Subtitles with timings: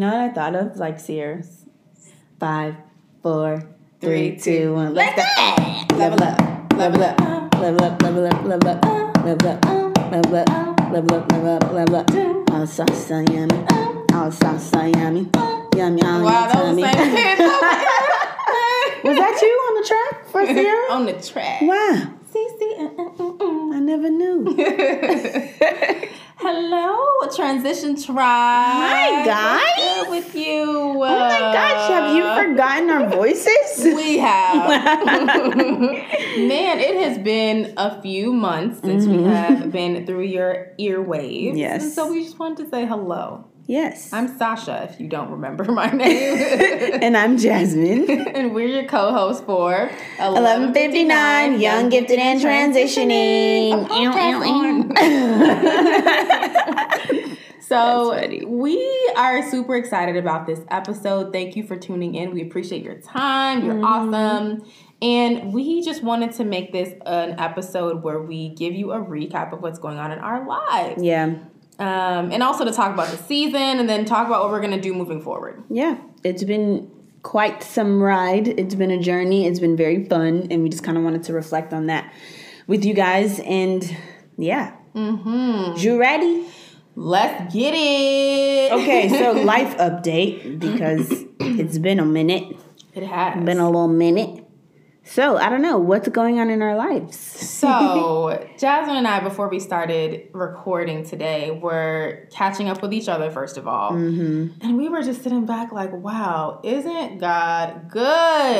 [0.00, 0.76] know what I thought of?
[0.76, 1.64] Like Sears.
[2.38, 2.74] Five,
[3.22, 3.62] four,
[4.00, 4.94] three, two, one.
[4.94, 5.96] Let's go.
[5.96, 6.72] Level up.
[6.74, 7.20] Level up.
[7.60, 8.02] Level up.
[8.02, 8.42] Level up.
[8.44, 8.84] Level up.
[9.24, 9.64] Level up.
[10.10, 10.48] Level up.
[10.90, 11.32] Level up.
[11.32, 11.72] Level up.
[11.72, 12.50] Level up.
[12.50, 13.64] All sauce so yummy.
[14.14, 15.28] All sauce so yummy.
[15.76, 17.38] Yummy on Wow, that was the same kid.
[19.04, 20.92] Was that you on the track for Sierra?
[20.92, 21.60] on the track.
[21.62, 22.12] Wow.
[22.32, 23.74] Uh, uh, uh, uh.
[23.74, 24.54] I never knew.
[26.36, 28.16] Hello, transition tribe.
[28.16, 30.06] Hi, guys.
[30.06, 30.64] What's with you?
[30.64, 33.84] Oh my gosh, have you forgotten our voices?
[34.00, 34.68] We have.
[35.26, 41.48] Man, it has been a few months since we have been through your earwaves.
[41.48, 41.56] Mm-hmm.
[41.56, 41.82] Yes.
[41.82, 43.49] And so we just wanted to say hello.
[43.70, 44.12] Yes.
[44.12, 46.98] I'm Sasha, if you don't remember my name.
[47.02, 48.10] and I'm Jasmine.
[48.34, 49.70] and we're your co-hosts for
[50.18, 53.88] 1159, young, gifted, and transitioning.
[57.20, 57.36] Ew.
[57.60, 58.18] So
[58.48, 61.32] we are super excited about this episode.
[61.32, 62.34] Thank you for tuning in.
[62.34, 63.64] We appreciate your time.
[63.64, 63.84] You're Mm-hmm.
[63.84, 64.64] awesome.
[65.00, 69.52] And we just wanted to make this an episode where we give you a recap
[69.52, 71.00] of what's going on in our lives.
[71.00, 71.36] yeah.
[71.80, 74.74] Um, and also to talk about the season and then talk about what we're going
[74.74, 75.64] to do moving forward.
[75.70, 75.96] Yeah.
[76.22, 76.90] It's been
[77.22, 78.48] quite some ride.
[78.48, 79.46] It's been a journey.
[79.46, 80.48] It's been very fun.
[80.50, 82.12] And we just kind of wanted to reflect on that
[82.66, 83.40] with you guys.
[83.40, 83.96] And
[84.36, 84.76] yeah.
[84.94, 85.78] Mm-hmm.
[85.78, 86.46] You ready?
[86.96, 88.72] Let's get it.
[88.72, 92.56] Okay, so life update because it's been a minute.
[92.94, 93.42] It has.
[93.42, 94.44] Been a little minute.
[95.12, 97.16] So I don't know what's going on in our lives.
[97.18, 103.28] So, Jasmine and I, before we started recording today, were catching up with each other,
[103.28, 103.90] first of all.
[103.90, 104.64] Mm-hmm.
[104.64, 108.00] And we were just sitting back, like, wow, isn't God good?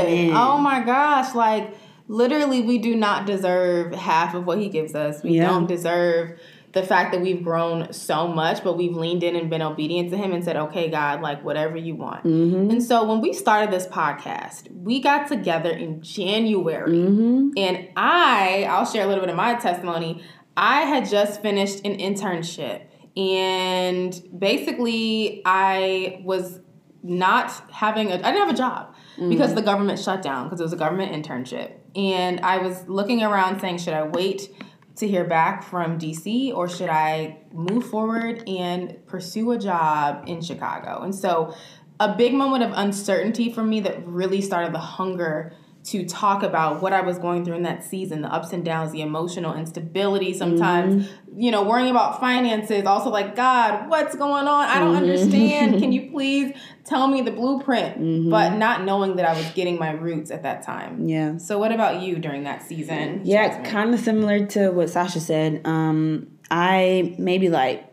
[0.09, 0.33] Man.
[0.35, 1.37] Oh my gosh.
[1.37, 1.73] Like,
[2.09, 5.23] literally, we do not deserve half of what He gives us.
[5.23, 5.47] We Yeah.
[5.47, 6.37] don't deserve
[6.73, 10.17] the fact that we've grown so much, but we've leaned in and been obedient to
[10.17, 12.25] Him and said, okay, God, like, whatever you want.
[12.25, 12.71] Mm-hmm.
[12.71, 16.93] And so, when we started this podcast, we got together in January.
[16.93, 17.51] Mm-hmm.
[17.57, 20.23] And I, I'll share a little bit of my testimony.
[20.57, 22.83] I had just finished an internship,
[23.17, 26.61] and basically, I was
[27.03, 28.95] not having a, I didn't have a job
[29.29, 31.73] because the government shut down because it was a government internship.
[31.95, 34.51] And I was looking around saying, should I wait
[34.97, 40.43] to hear back from DC or should I move forward and pursue a job in
[40.43, 41.03] Chicago?
[41.03, 41.55] And so,
[41.99, 45.53] a big moment of uncertainty for me that really started the hunger
[45.83, 48.93] to talk about what I was going through in that season, the ups and downs,
[48.93, 51.41] the emotional instability sometimes, mm-hmm.
[51.41, 54.69] you know, worrying about finances, also like, God, what's going on?
[54.69, 55.05] I don't mm-hmm.
[55.05, 55.81] understand.
[55.81, 56.55] Can you please
[56.85, 57.99] tell me the blueprint?
[57.99, 58.31] Mm-hmm.
[58.31, 61.09] But not knowing that I was getting my roots at that time.
[61.09, 61.39] Yeah.
[61.39, 63.23] So what about you during that season?
[63.25, 65.63] Yeah, kind of similar to what Sasha said.
[65.65, 67.91] Um, I maybe like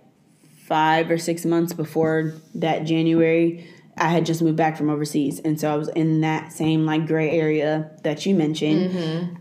[0.67, 3.65] five or six months before that January,
[3.97, 7.07] I had just moved back from overseas, and so I was in that same like
[7.07, 8.91] gray area that you mentioned.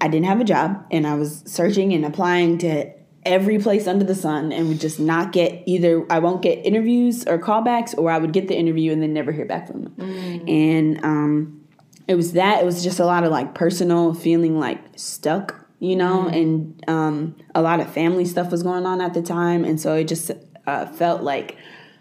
[0.01, 2.91] I didn't have a job, and I was searching and applying to
[3.25, 6.07] every place under the sun, and would just not get either.
[6.11, 9.33] I won't get interviews or callbacks, or I would get the interview and then never
[9.33, 9.95] hear back from them.
[10.49, 11.67] And um,
[12.09, 15.97] it was that it was just a lot of like personal feeling like stuck you
[15.97, 19.81] know and um, a lot of family stuff was going on at the time and
[19.81, 20.31] so it just
[20.67, 21.57] uh, felt like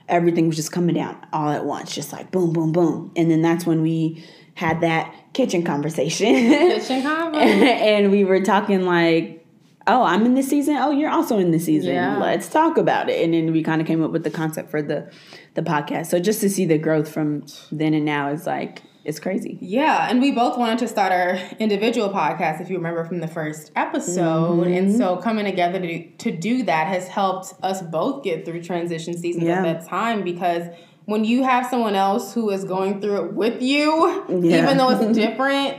[0.08, 3.12] everything was just coming down all at once just like boom boom boom.
[3.16, 4.24] And then that's when we
[4.56, 6.28] had that kitchen conversation.
[6.28, 7.36] Kitchen convo.
[7.36, 9.46] and we were talking like
[9.88, 10.76] oh i'm in this season.
[10.78, 11.94] Oh you're also in this season.
[11.94, 12.18] Yeah.
[12.18, 13.24] let's talk about it.
[13.24, 15.12] And then we kind of came up with the concept for the
[15.56, 16.08] the podcast.
[16.08, 20.10] So just to see the growth from then and now is like it's crazy Yeah,
[20.10, 23.72] and we both wanted to start our individual podcast, if you remember from the first
[23.76, 24.68] episode.
[24.68, 24.98] And mm-hmm.
[24.98, 29.18] so coming together to do, to do that has helped us both get through transition
[29.18, 29.60] seasons Yeah.
[29.60, 30.68] at that time because
[31.06, 34.64] when you have someone else who is going through it with you, Yeah.
[34.64, 35.78] even though it's different,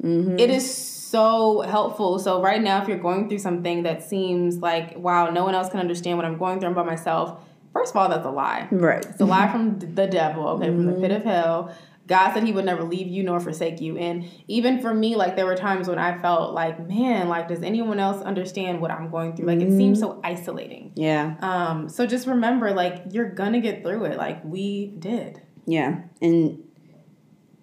[0.00, 0.38] mm-hmm.
[0.38, 0.72] it is
[1.08, 2.18] so helpful.
[2.18, 5.68] So right now, if you're going through something that seems like, wow, no one else
[5.68, 7.44] can understand what I'm going through, I'm by myself.
[7.72, 8.66] First of all, that's a lie.
[8.70, 11.28] right It's a lie from the devil, okay, from the pit of mm-hmm.
[11.28, 11.74] hell.
[12.08, 13.96] God said he would never leave you nor forsake you.
[13.98, 17.62] And even for me, like there were times when I felt like, man, like does
[17.62, 19.46] anyone else understand what I'm going through?
[19.46, 20.92] Like it seems so isolating.
[20.96, 24.16] yeah Um, so just remember, like, you're gonna get through it.
[24.16, 25.42] Like we did.
[25.66, 26.00] Yeah.
[26.22, 26.64] And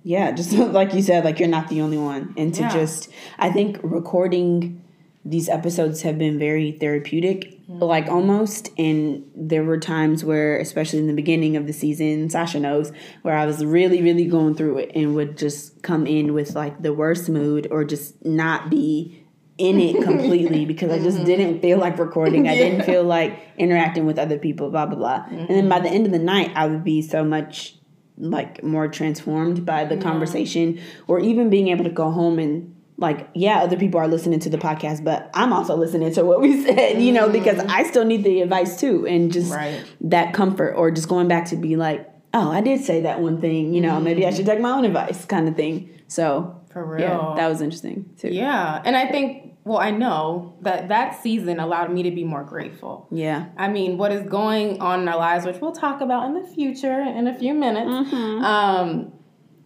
[0.03, 2.33] yeah, just like you said, like you're not the only one.
[2.37, 2.69] And to Yeah.
[2.73, 3.09] just,
[3.39, 4.83] I think recording
[5.25, 7.79] these episodes have been very therapeutic, mm-hmm.
[7.79, 8.69] like almost.
[8.77, 12.91] And there were times where, especially in the beginning of the season, Sasha knows,
[13.23, 16.83] where I was really, really going through it and would just come in with like
[16.83, 19.25] the worst mood or just not be
[19.57, 21.25] in it completely because I just mm-hmm.
[21.25, 22.47] didn't feel like recording.
[22.47, 25.25] I didn't feel like interacting with other people, blah, blah, blah.
[25.29, 27.75] And then by the end of the night, I would be so much
[28.17, 30.01] like more transformed by the Yeah.
[30.01, 34.39] conversation or even being able to go home and like yeah other people are listening
[34.39, 37.69] to the podcast but i'm also listening to what we said you know because mm.
[37.69, 39.83] i still need the advice too and just Right.
[40.01, 43.41] that comfort or just going back to be like oh i did say that one
[43.41, 44.49] thing you know maybe i should mm.
[44.49, 47.01] take my own advice kind of thing so For real.
[47.01, 51.59] yeah that was interesting too Yeah, and I think well, I know that that season
[51.59, 53.07] allowed me to be more grateful.
[53.11, 56.39] yeah I mean, what is going on in our lives, which we'll talk about in
[56.39, 58.45] the future in a few minutes, mm-hmm.
[58.45, 59.11] um,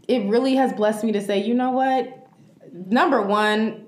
[0.08, 2.29] it really has blessed me to say, you know what?
[2.88, 3.86] Number one,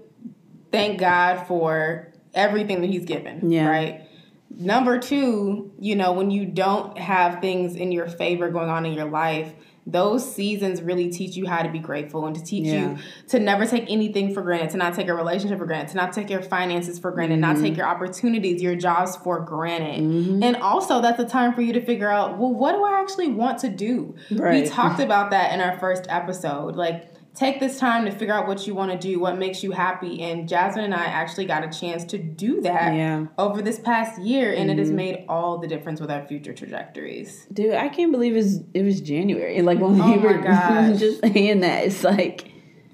[0.72, 3.52] thank God for everything that He's given.
[3.52, 3.68] Yeah.
[3.70, 4.02] Right.
[4.50, 8.94] Number two, you know, when you don't have things in your favor going on in
[8.94, 9.54] your life,
[9.88, 12.92] those seasons really teach you how to be grateful and to teach Yeah.
[12.92, 12.98] you
[13.30, 16.14] to never take anything for granted, to not take a relationship for granted, to not
[16.14, 17.64] take your finances for granted, not Mm-hmm.
[17.66, 20.00] take your opportunities, your jobs for granted.
[20.44, 23.30] And also, that's a time for you to figure out, well, what do I actually
[23.30, 24.14] want to do?
[24.30, 26.76] We talked about that in our first episode.
[26.76, 29.72] Like, take this time to figure out what you want to do, what makes you
[29.72, 30.22] happy.
[30.22, 33.18] And Jasmine and I actually got a chance to do that Yeah.
[33.20, 33.34] Mm-hmm.
[33.38, 37.48] over this past year, and it has made all the difference with our future trajectories.
[37.54, 39.62] Dude, I can't believe it's, it was January.
[39.62, 40.38] Like when Oh we were
[40.98, 42.51] just saying that, it's like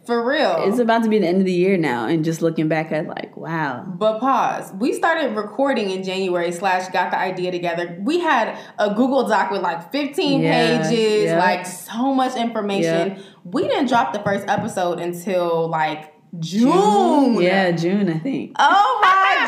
[0.07, 0.63] For real.
[0.63, 3.07] it's about to be the end of the year now, and just looking back at
[3.07, 4.71] like, wow, But pause.
[4.79, 7.97] We started recording in January slash got the idea together.
[8.01, 11.37] We had a Google Doc with like 15 Yeah, pages, yeah.
[11.39, 13.17] like so much information.
[13.17, 13.21] Yeah.
[13.43, 17.41] We didn't drop the first episode until like June.
[17.41, 18.53] yeah, June, I think.
[18.57, 19.47] Oh my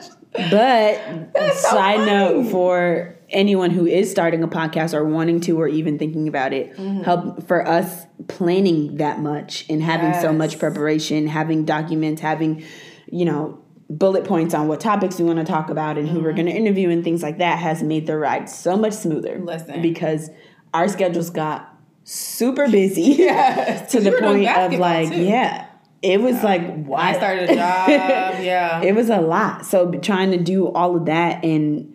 [0.50, 5.68] But so side note for anyone who is starting a podcast or wanting to or
[5.68, 7.02] even thinking about it, Mm-hmm.
[7.02, 12.64] help for us planning that much and having so much preparation, having documents, having,
[13.10, 16.16] you know, bullet points on what topics we want to talk about and Mm-hmm.
[16.18, 18.92] who we're going to interview and things like that has made the ride so much
[18.92, 19.40] smoother.
[19.42, 19.82] Listen.
[19.82, 20.30] because
[20.72, 21.68] our schedules got
[22.04, 25.22] super busy Yes, to the you were doing point of like, too.
[25.22, 25.66] yeah,
[26.02, 26.62] it was like
[26.96, 27.88] I started a job.
[28.40, 28.80] Yeah.
[28.82, 29.66] it was a lot.
[29.66, 31.89] So trying to do all of that, and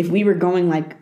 [0.00, 0.96] if we were going like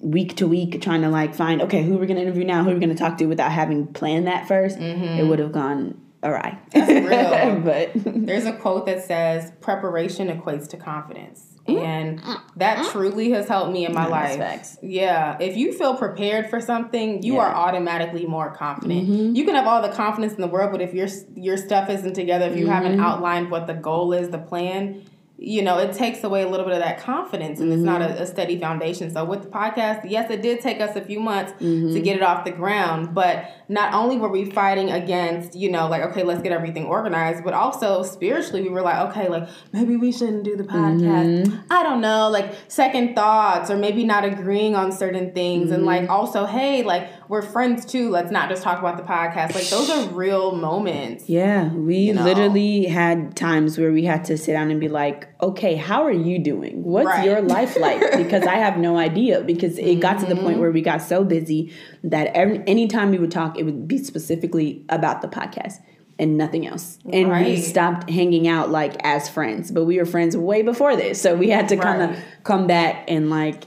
[0.00, 2.80] week to week, trying to like find okay, who we're gonna interview now, who we're
[2.80, 6.58] gonna talk to, without having planned that 1st it would have gone awry.
[6.72, 7.60] That's real.
[7.64, 7.90] but
[8.26, 11.46] There's a quote that says preparation equates to confidence.
[11.68, 11.84] Mm-hmm.
[11.84, 12.22] And
[12.56, 14.36] that truly has helped me in my life.
[14.36, 14.76] facts.
[14.82, 15.36] Yeah.
[15.38, 17.42] If you feel prepared for something, you Yeah.
[17.42, 19.08] are automatically more confident.
[19.08, 19.36] Mm-hmm.
[19.36, 21.06] You can have all the confidence in the world, but if your
[21.36, 23.04] your stuff isn't together, if you haven't Mm-hmm.
[23.04, 25.04] outlined what the goal is, the plan,
[25.44, 28.18] you know, it takes away a little bit of that confidence and it's not Mm-hmm.
[28.18, 29.10] a, a steady foundation.
[29.10, 32.02] So with the podcast, yes, it did take us a few months to Mm-hmm.
[32.02, 36.02] get it off the ground, but not only were we fighting against, you know, like,
[36.02, 40.12] okay, let's get everything organized, but also spiritually, we were like, okay, like maybe we
[40.12, 41.44] shouldn't do the podcast.
[41.46, 41.72] Mm-hmm.
[41.72, 45.70] I don't know, like second thoughts or maybe not agreeing on certain things.
[45.70, 46.10] And like Mm-hmm.
[46.10, 48.10] also, hey, like we're friends too.
[48.10, 49.54] Let's not just talk about the podcast.
[49.54, 51.28] Like those are real moments.
[51.28, 52.24] yeah, we know.
[52.24, 56.12] literally had times where we had to sit down and be like, okay, how are
[56.12, 56.82] you doing?
[56.84, 57.24] What's Right.
[57.24, 58.00] your life like?
[58.16, 59.40] Because I have no idea.
[59.42, 60.44] Because it got to the Mm-hmm.
[60.44, 61.72] point where we got so busy
[62.04, 65.74] that every, anytime we would talk, it would be specifically about the podcast
[66.18, 66.98] and nothing else.
[67.12, 71.20] And we stopped hanging out like as friends, but we were friends way before this.
[71.20, 73.64] So we had to kind of come back and like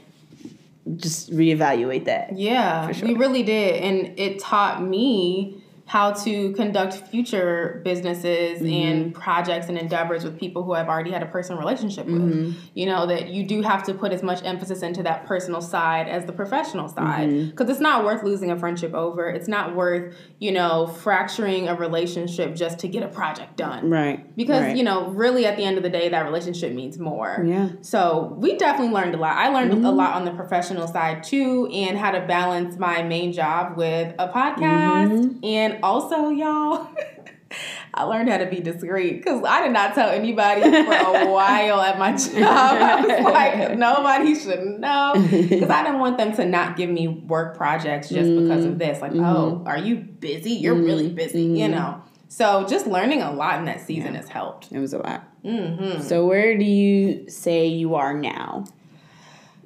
[0.96, 2.38] just reevaluate that.
[2.38, 3.82] Yeah, we really did.
[3.82, 8.66] And it taught me how to conduct future businesses mm-hmm.
[8.66, 12.22] and projects and endeavors with people who I've already had a personal relationship with.
[12.22, 12.60] Mm-hmm.
[12.74, 16.08] You know, that you do have to put as much emphasis into that personal side
[16.08, 17.28] as the professional side.
[17.28, 17.50] Mm-hmm.
[17.50, 19.28] Because it's not worth losing a friendship over.
[19.28, 23.88] It's not worth, you know, fracturing a relationship just to get a project done.
[23.88, 24.36] Right.
[24.36, 24.76] Because, right.
[24.76, 27.44] you know, really at the end of the day, that relationship means more.
[27.46, 27.68] Yeah.
[27.82, 29.36] So we definitely learned a lot.
[29.36, 33.32] I learned a lot on the professional side too, and how to balance my main
[33.32, 35.44] job with a podcast.
[35.44, 36.88] And also, y'all,
[37.94, 41.80] I learned how to be discreet because I did not tell anybody for a while
[41.80, 42.36] at my job.
[42.36, 47.08] I was like, nobody should know because I didn't want them to not give me
[47.08, 49.00] work projects just because of mm, this.
[49.00, 49.24] Like, mm-hmm.
[49.24, 50.52] oh, are you busy?
[50.52, 51.72] You're really mm, busy, you mm-hmm.
[51.72, 52.02] know.
[52.28, 54.70] So just learning a lot in that season has helped.
[54.72, 55.28] It was a lot.
[55.44, 56.02] Mm-hmm.
[56.02, 58.64] So where do you say you are now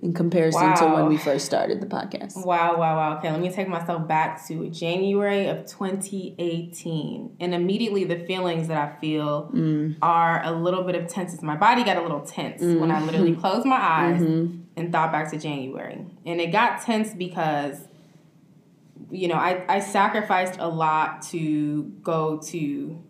[0.02, 2.45] in comparison to when we first started the podcast?
[2.45, 3.19] Wow, wow, wow.
[3.19, 7.37] Okay, let me take myself back to January of 2018.
[7.38, 9.97] And immediately the feelings that I feel mm.
[10.00, 11.42] are a little bit of tenseness.
[11.42, 13.07] My body got a little tense when I mm.
[13.07, 14.62] literally closed my eyes mm-hmm.
[14.76, 16.07] and thought back to January.
[16.25, 17.76] And it got tense because,
[19.11, 23.04] you know, I, I sacrificed a lot to go to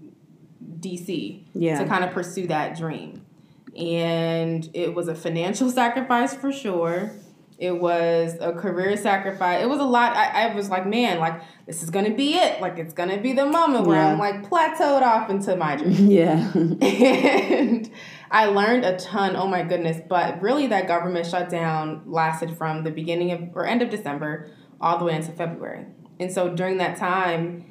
[0.80, 1.78] DC Yeah.
[1.80, 3.22] to kind of pursue that dream.
[3.76, 7.12] And it was a financial sacrifice for sure.
[7.58, 9.62] It was a career sacrifice.
[9.62, 10.16] It was a lot.
[10.16, 12.58] I, I was like, man, like this is gonna be it.
[12.62, 14.12] Like it's gonna be the moment where Yeah.
[14.12, 15.92] I'm like plateaued off into my dream.
[16.10, 16.50] Yeah.
[16.54, 17.90] and
[18.30, 19.36] I learned a ton.
[19.36, 20.00] Oh my goodness!
[20.08, 24.50] But really, that government shutdown lasted from the beginning of or end of December
[24.80, 25.84] all the way into February.
[26.18, 27.69] And so during that time,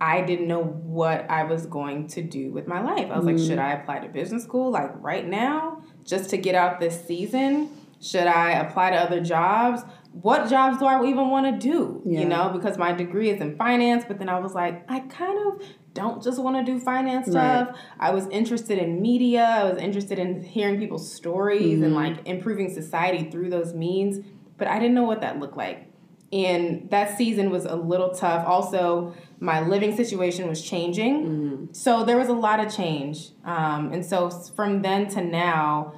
[0.00, 3.10] I didn't know what I was going to do with my life.
[3.10, 3.64] I was like, should mm.
[3.64, 7.70] I apply to business school like right now just to get out this season?
[8.00, 9.82] Should I apply to other jobs?
[10.12, 12.02] What jobs do I even want to do?
[12.04, 12.20] Yeah.
[12.20, 15.38] You know, because my degree is in finance, but then I was like, I kind
[15.46, 15.62] of
[15.94, 17.76] don't just want to do finance stuff.
[17.98, 19.44] I was interested in media.
[19.44, 22.16] I was interested in hearing people's stories and mm-hmm.
[22.16, 24.24] like improving society through those means,
[24.58, 25.90] but I didn't know what that looked like.
[26.32, 28.46] And that season was a little tough.
[28.46, 31.68] Also, my living situation was changing.
[31.72, 33.30] So there was a lot of change.
[33.44, 35.94] Um, and so from then to now,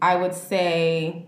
[0.00, 1.26] I would say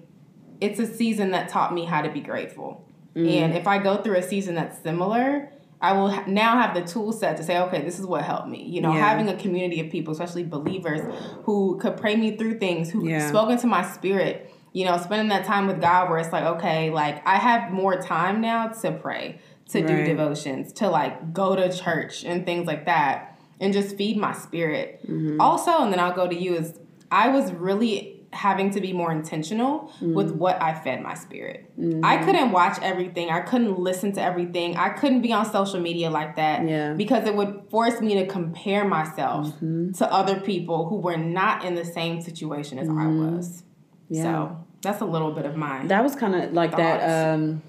[0.61, 2.87] it's a season that taught me how to be grateful.
[3.17, 7.13] And if I go through a season that's similar, I will now have the tool
[7.13, 8.65] set to say, okay, this is what helped me.
[8.65, 9.01] You know, Yeah.
[9.01, 11.01] having a community of people, especially believers,
[11.45, 13.29] who could pray me through things, who Yeah.
[13.29, 14.51] spoke into my spirit.
[14.75, 17.97] You know, spending that time with God, where it's like, okay, like I have more
[18.01, 19.39] time now to pray,
[19.71, 24.17] to do devotions, to like go to church and things like that, and just feed
[24.19, 25.01] my spirit.
[25.09, 25.41] Mm-hmm.
[25.41, 26.79] Also, and then I'll go to you is
[27.11, 30.39] I was really having to be more intentional with Mm-hmm.
[30.39, 31.71] what I fed my spirit.
[32.03, 33.31] I couldn't watch everything.
[33.31, 34.77] I couldn't listen to everything.
[34.77, 36.95] I couldn't be on social media like that Yeah.
[36.95, 39.93] because it would force me to compare myself Mm-hmm.
[39.93, 43.47] to other people who were not in the same situation as I was.
[43.49, 44.15] Mm-hmm.
[44.17, 44.23] Yeah.
[44.25, 45.89] So that's a little bit of mine.
[45.89, 46.83] That was kind of like Thoughts?
[46.83, 47.35] that.
[47.35, 47.63] Um,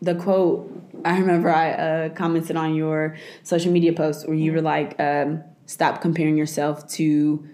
[0.00, 4.60] the quote I remember I uh, commented on your social media post where you were
[4.60, 7.46] like, um, "Stop comparing yourself to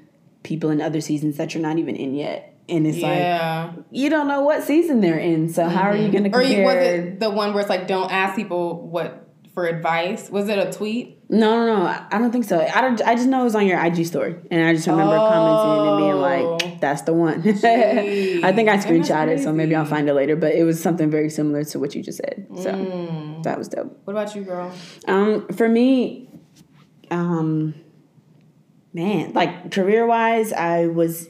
[0.43, 4.29] people in other seasons that you're not even in yet." And it's like you don't
[4.29, 6.59] know what season they're in, so how are you going to or compare?
[6.59, 10.29] you, was it the one where it's like, don't ask people what for advice?
[10.29, 11.18] Was it a tweet?
[11.31, 11.87] No, no, no.
[12.11, 12.59] I don't think so.
[12.59, 13.01] I don't.
[13.03, 15.99] I just know it was on your IG story, and I just remember commenting and
[15.99, 16.57] being Oh.
[16.59, 20.15] like, "That's the one." I think I Jeez, screenshot it, so maybe I'll find it
[20.15, 20.37] later.
[20.37, 23.43] But it was something very similar to what you just said, so Mm.
[23.43, 24.01] that was dope.
[24.05, 24.73] What about you, girl?
[25.07, 26.31] Um, for me,
[27.11, 27.75] um,
[28.95, 31.29] man, like career wise, I was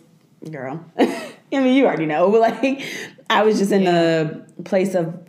[0.49, 0.85] girl.
[0.99, 1.11] I
[1.51, 2.83] mean, you already know, but like,
[3.29, 5.28] I was just in a place of.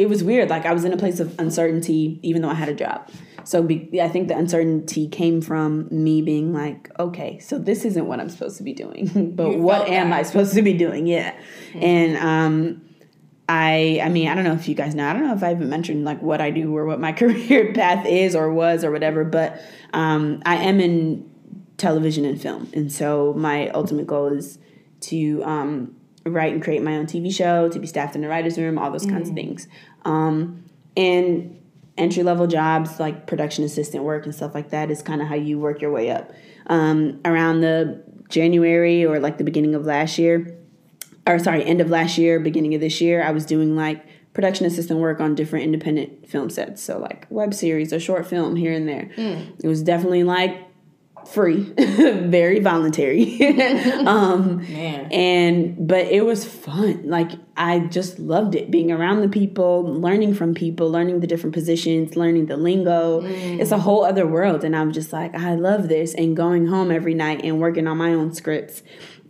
[0.00, 0.48] It was weird.
[0.48, 3.08] Like I was in a place of uncertainty, even though I had a job.
[3.44, 8.06] So be, I think the uncertainty came from me being like, okay, so this isn't
[8.06, 10.20] what I'm supposed to be doing, but You what am that.
[10.20, 11.06] I supposed to be doing?
[11.06, 11.34] Yeah,
[11.74, 12.82] and um,
[13.46, 15.52] I I mean I don't know if you guys know I don't know if I
[15.52, 18.90] even mentioned like what I do or what my career path is or was or
[18.90, 19.60] whatever but
[19.92, 21.28] um, I am in
[21.76, 24.58] television and film and so my ultimate goal is
[25.00, 28.58] to um, write and create my own TV show to be staffed in the writers
[28.58, 29.68] room all those kinds of things
[30.04, 30.64] um,
[30.96, 31.56] and
[31.96, 35.34] entry level jobs like production assistant work and stuff like that is kind of how
[35.34, 36.32] you work your way up
[36.66, 40.56] um, around the January or like the beginning of last year
[41.26, 44.66] or sorry, end of last year, beginning of this year, I was doing like production
[44.66, 46.82] assistant work on different independent film sets.
[46.82, 49.10] So like web series or short film here and there.
[49.62, 50.58] It was definitely like
[51.28, 53.40] free, very voluntary.
[54.06, 55.12] um, Man.
[55.12, 57.02] and but it was fun.
[57.08, 61.54] Like I just loved it being around the people, learning from people, learning the different
[61.54, 63.22] positions, learning the lingo.
[63.24, 66.90] It's a whole other world and I'm just like I love this and going home
[66.90, 68.82] every night and working on my own scripts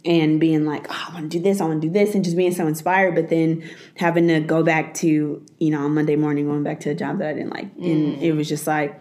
[0.05, 2.25] and being like, oh, I want to do this, I want to do this, and
[2.25, 3.15] just being so inspired.
[3.15, 6.91] But then having to go back to, you know, on Monday morning, going back to
[6.91, 7.71] a job that I didn't like.
[7.77, 9.01] And it was just like,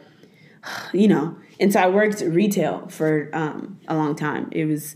[0.94, 1.36] you know.
[1.60, 4.48] And so I worked retail for um, a long time.
[4.52, 4.96] It was,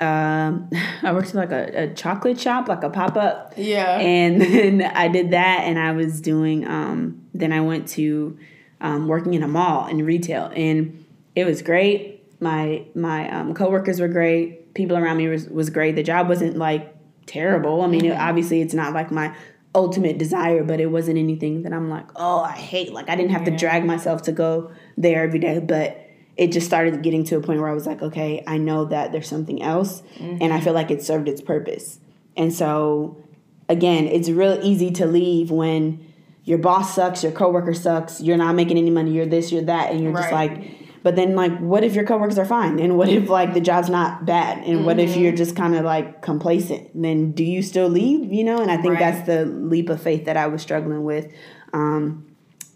[0.00, 0.68] um,
[1.02, 3.54] I worked at like a, a chocolate shop, like a pop up.
[3.56, 3.98] Yeah.
[3.98, 6.66] And then I did that, and I was doing.
[6.66, 8.38] Um, then I went to
[8.80, 11.04] um, working in a mall in retail, and
[11.34, 12.24] it was great.
[12.40, 14.74] My my um, coworkers were great.
[14.74, 15.96] People around me was was great.
[15.96, 16.94] The job wasn't like
[17.26, 17.82] terrible.
[17.82, 19.34] I mean, it, obviously, it's not like my
[19.74, 22.92] ultimate desire, but it wasn't anything that I'm like, oh, I hate.
[22.92, 26.04] Like I didn't have to drag myself to go there every day, but
[26.36, 29.10] it just started getting to a point where I was like, okay, I know that
[29.10, 30.64] there's something else, and I mm-hmm.
[30.64, 31.98] feel like it served its purpose.
[32.36, 33.20] And so,
[33.68, 36.12] again, it's real easy to leave when
[36.44, 39.90] your boss sucks, your coworker sucks, you're not making any money, you're this, you're that,
[39.90, 43.08] and you're just like, but then like, what if your coworkers are fine, and what
[43.08, 46.90] if like the job's not bad, and what if you're just kind of like complacent?
[46.94, 48.30] Then do you still leave?
[48.30, 48.98] You know, and I think Right.
[48.98, 51.32] that's the leap of faith that I was struggling with.
[51.72, 52.26] Um,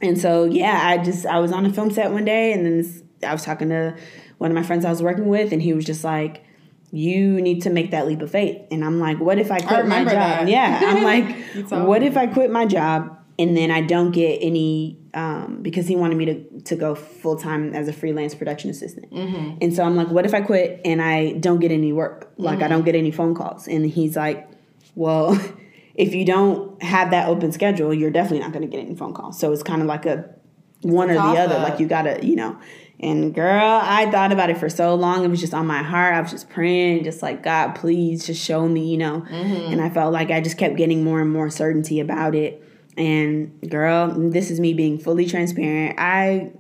[0.01, 2.79] and so, yeah, I just I was on a film set one day, and then
[2.79, 3.95] this, I was talking to
[4.39, 6.43] one of my friends I was working with, and he was just like,
[6.91, 8.57] you need to make that leap of faith.
[8.71, 10.13] And I'm like, what if I quit my job?
[10.15, 10.49] that.
[10.49, 10.81] Yeah.
[10.83, 15.59] I'm like, what if I quit my job and then I don't get any um,
[15.63, 19.13] because he wanted me to, to go full time as a freelance production assistant.
[19.13, 19.59] Mm-hmm.
[19.61, 22.33] And so I'm like, what if I quit and I don't get any work?
[22.37, 22.65] Like Mm-hmm.
[22.65, 23.67] I don't get any phone calls.
[23.69, 24.49] And he's like,
[24.95, 25.39] well,
[25.95, 29.15] if you don't have that open schedule, you're definitely not going to get any phone
[29.15, 29.39] calls.
[29.39, 30.35] So it's kind of like a
[30.83, 31.55] one or the other.
[31.55, 31.71] toss-up.
[31.71, 32.59] Like you gotta, you know.
[33.01, 35.25] And girl, I thought about it for so long.
[35.25, 36.15] It was just on my heart.
[36.15, 39.23] I was just praying, just like God, please, just show me, you know.
[39.29, 39.73] Mm-hmm.
[39.73, 42.63] And I felt like I just kept getting more and more certainty about it.
[42.97, 45.99] And girl, this is me being fully transparent.
[45.99, 46.53] I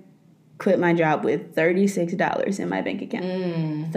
[0.58, 3.92] quit my job with thirty six dollars in my bank account.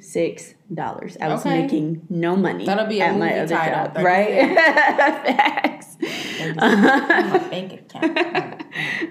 [0.00, 1.16] Six dollars.
[1.20, 1.46] I was Mm.
[1.46, 1.62] Okay.
[1.62, 2.64] making no money.
[2.66, 4.54] That'll be at my other job, right?
[4.56, 5.96] Facts.
[6.56, 8.62] my bank account.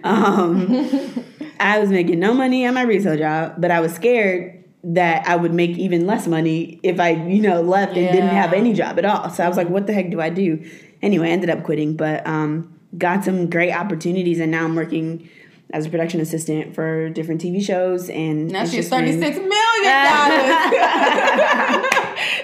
[0.03, 1.23] Um,
[1.59, 5.35] I was making no money at my retail job, but I was scared that I
[5.35, 8.97] would make even less money if I, you know, left and didn't have any job
[8.99, 9.29] at all.
[9.29, 10.63] So I was like, what the heck do I do?
[11.01, 15.29] Anyway, I ended up quitting, but um, got some great opportunities, and now I'm working
[15.71, 18.09] as a production assistant for different TV shows.
[18.09, 20.73] And Now she's thirty six million dollars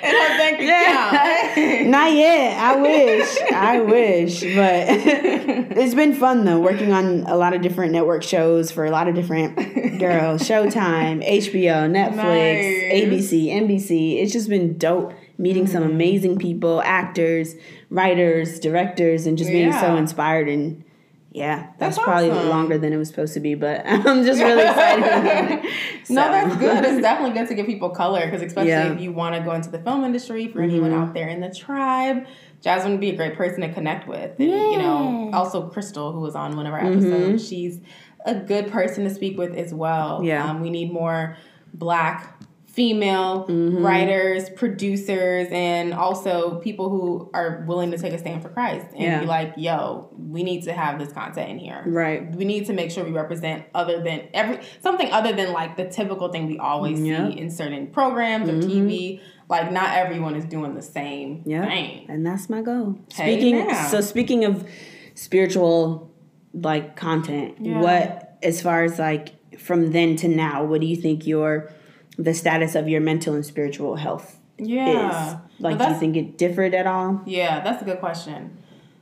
[0.03, 1.87] in her bank account.
[1.89, 2.57] Not yet.
[2.59, 3.37] I wish.
[3.53, 4.41] I wish.
[4.41, 4.85] But
[5.77, 9.07] it's been fun though, working on a lot of different network shows for a lot
[9.07, 9.55] of different
[9.99, 10.41] girls.
[10.47, 13.03] Showtime, HBO, Netflix, Nice.
[13.03, 14.21] ABC, NBC.
[14.21, 15.91] It's just been dope meeting some Mm-hmm.
[15.93, 17.55] amazing people, actors,
[17.89, 20.83] writers, directors, and just being so inspired and
[21.31, 22.49] yeah, that's, That's probably awesome.
[22.49, 25.65] longer than it was supposed to be, but I'm just really excited.
[25.65, 25.71] it.
[26.11, 26.85] No, that's good.
[26.85, 28.93] It's definitely good to give people color because, especially Yeah.
[28.93, 31.01] if you want to go into the film industry, for anyone Mm-hmm.
[31.01, 32.27] out there in the tribe,
[32.61, 34.39] Jasmine would be a great person to connect with.
[34.39, 37.79] And, you know, also Crystal, who was on one of our episodes, she's
[38.27, 40.17] a good person to speak with as well.
[40.17, 40.25] Mm-hmm.
[40.27, 40.47] Yeah.
[40.47, 41.35] Um, we need more
[41.73, 42.39] black
[42.73, 43.85] female Mm-hmm.
[43.85, 49.01] writers, producers, and also people who are willing to take a stand for Christ and
[49.03, 49.19] Yeah.
[49.19, 52.35] be like, yo, we need to have this content in here Right.
[52.35, 55.85] we need to make sure we represent other than every something other than like the
[55.85, 57.29] typical thing we always Yeah.
[57.29, 59.21] see in certain programs or TV.
[59.49, 61.65] Like not everyone is doing the same Yeah.
[61.67, 62.05] thing.
[62.09, 62.95] And that's my goal.
[63.13, 63.87] Hey, Speaking now.
[63.87, 64.65] so speaking of
[65.13, 66.09] spiritual
[66.53, 67.81] like content, Yeah.
[67.81, 71.69] what as far as like from then to now, what do you think your
[72.17, 75.31] the status of your mental and spiritual health Yeah.
[75.31, 75.37] is?
[75.59, 77.21] Like do you think it differed at all?
[77.25, 78.57] Yeah, that's a good question.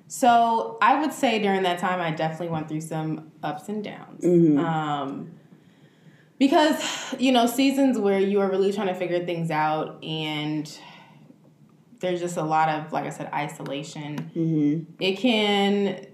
[0.07, 4.25] So I would say during that time, I definitely went through some ups and downs.
[4.25, 5.31] Um,
[6.37, 10.69] because, you know, seasons where you are really trying to figure things out and
[11.99, 14.17] there's just a lot of, like I said, isolation.
[14.35, 14.93] Mm-hmm.
[14.99, 16.07] It can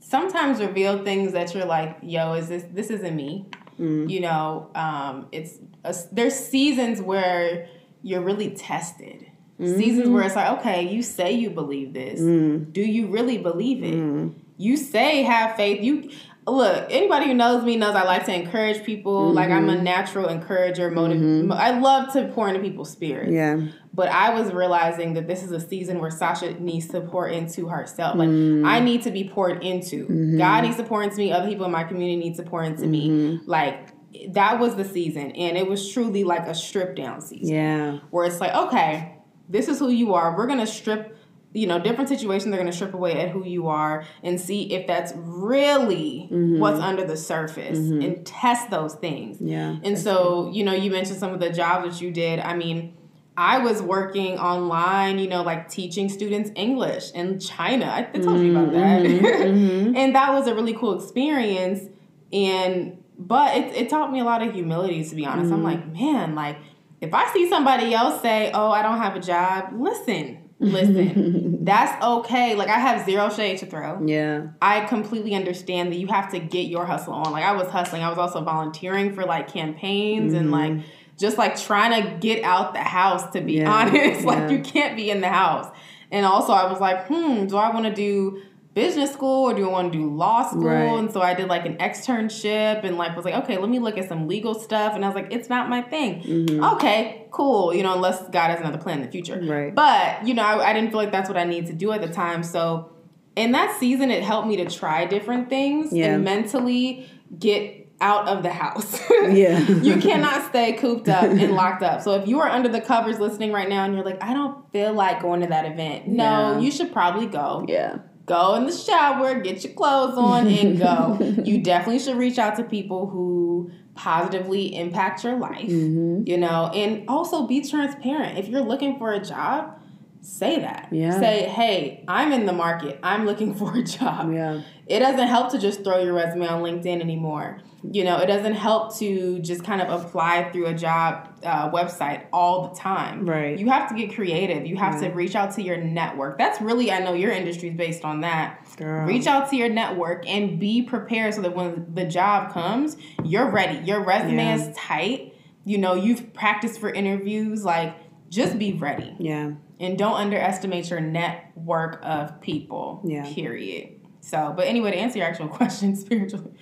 [0.00, 3.46] sometimes reveal things that you're like, yo, is this, this isn't me.
[3.78, 4.10] Mm.
[4.10, 7.68] You know, um, it's, a, there's seasons where
[8.02, 9.26] you're really tested.
[9.60, 10.26] Seasons where mm-hmm.
[10.26, 12.20] it's like, okay, you say you believe this.
[12.20, 12.72] Mm.
[12.72, 13.94] Do you really believe it?
[13.94, 14.34] Mm.
[14.56, 15.80] You say have faith.
[15.80, 16.10] You
[16.46, 16.86] look.
[16.90, 19.32] Anybody who knows me knows I like to encourage people.
[19.32, 19.84] Like I'm a mm-hmm.
[19.84, 20.90] natural encourager.
[20.90, 21.18] Motive.
[21.18, 21.52] Mm-hmm.
[21.52, 23.32] I love to pour into people's spirits.
[23.32, 23.60] Yeah.
[23.94, 27.68] But I was realizing that this is a season where Sasha needs to pour into
[27.68, 28.16] herself.
[28.16, 28.66] Like mm.
[28.66, 30.06] I need to be poured into.
[30.06, 30.36] Mm-hmm.
[30.36, 31.30] God needs to pour into me.
[31.30, 33.08] Other people in my community need to pour into me.
[33.08, 33.48] Mm-hmm.
[33.48, 33.90] Like
[34.32, 37.98] that was the season, and it was truly like a strip down season Yeah.
[38.10, 40.36] where it's like, okay, this is who you are.
[40.36, 41.16] We're gonna strip,
[41.52, 42.50] you know, different situations.
[42.50, 46.58] They're gonna strip away at who you are and see if that's really mm-hmm.
[46.58, 49.38] what's under the surface and test those things.
[49.40, 49.76] Yeah.
[49.84, 52.40] And so, you know, you mentioned some of the jobs that you did.
[52.40, 52.96] I mean,
[53.36, 57.86] I was working online, you know, like teaching students English in China.
[57.86, 59.02] I, I told you about mm-hmm, that.
[59.02, 59.96] Mm-hmm, mm-hmm.
[59.96, 61.88] and that was a really cool experience.
[62.32, 65.52] And, but it, it taught me a lot of humility, to be honest.
[65.52, 66.58] I'm like, man, like,
[67.00, 71.64] if I see somebody else say, oh, I don't have a job, listen, listen.
[71.64, 72.54] That's okay.
[72.54, 74.04] Like, I have zero shade to throw.
[74.06, 74.48] Yeah.
[74.62, 77.32] I completely understand that you have to get your hustle on.
[77.32, 78.02] Like I was hustling.
[78.02, 80.84] I was also volunteering for like campaigns and like
[81.18, 84.24] just like trying to get out the house to be Yeah, honest.
[84.24, 84.50] Like yeah.
[84.50, 85.74] you can't be in the house.
[86.10, 88.42] And also I was like, hmm, do I want to do
[88.74, 90.62] business school or do I want to do law school?
[90.64, 90.82] Right.
[90.98, 93.96] And so I did like an externship and like was like, okay, let me look
[93.98, 94.94] at some legal stuff.
[94.94, 96.60] And I was like, it's not my thing.
[96.62, 97.72] Okay, cool.
[97.74, 99.40] You know, unless God has another plan in the future.
[99.40, 99.74] Right.
[99.74, 102.00] But, you know, I, I didn't feel like that's what I needed to do at
[102.00, 102.42] the time.
[102.42, 102.90] So
[103.36, 106.14] in that season, it helped me to try different things Yeah.
[106.14, 109.00] and mentally get out of the house.
[109.24, 109.58] Yeah.
[109.58, 112.02] you cannot stay cooped up and locked up.
[112.02, 114.70] So if you are under the covers listening right now and you're like, I don't
[114.70, 116.58] feel like going to that event, no, Yeah.
[116.58, 117.64] you should probably go.
[117.66, 117.98] Yeah.
[118.26, 121.18] Go in the shower, get your clothes on, and go.
[121.44, 126.22] you definitely should reach out to people who positively impact your life, Mm-hmm.
[126.26, 128.38] you know, and also be transparent.
[128.38, 129.78] If you're looking for a job,
[130.24, 130.88] say that.
[130.90, 131.18] Yeah.
[131.18, 132.98] Say, hey, I'm in the market.
[133.02, 134.32] I'm looking for a job.
[134.32, 134.62] Yeah.
[134.86, 137.60] It doesn't help to just throw your resume on LinkedIn anymore.
[137.90, 142.24] You know, it doesn't help to just kind of apply through a job uh, website
[142.32, 143.26] all the time.
[143.28, 143.58] Right.
[143.58, 144.66] You have to get creative.
[144.66, 145.08] You have Yeah.
[145.10, 146.38] to reach out to your network.
[146.38, 148.60] That's really, I know your industry is based on that.
[148.78, 149.06] Girl.
[149.06, 153.50] Reach out to your network and be prepared so that when the job comes, you're
[153.50, 153.84] ready.
[153.84, 154.54] Your resume Yeah.
[154.56, 155.34] is tight.
[155.66, 157.64] You know, you've practiced for interviews.
[157.64, 157.94] Like,
[158.34, 159.52] just be ready Yeah.
[159.80, 163.00] and don't underestimate your network of people.
[163.04, 163.24] Yeah.
[163.32, 164.00] Period.
[164.20, 166.52] So, but anyway, to answer your actual question spiritually,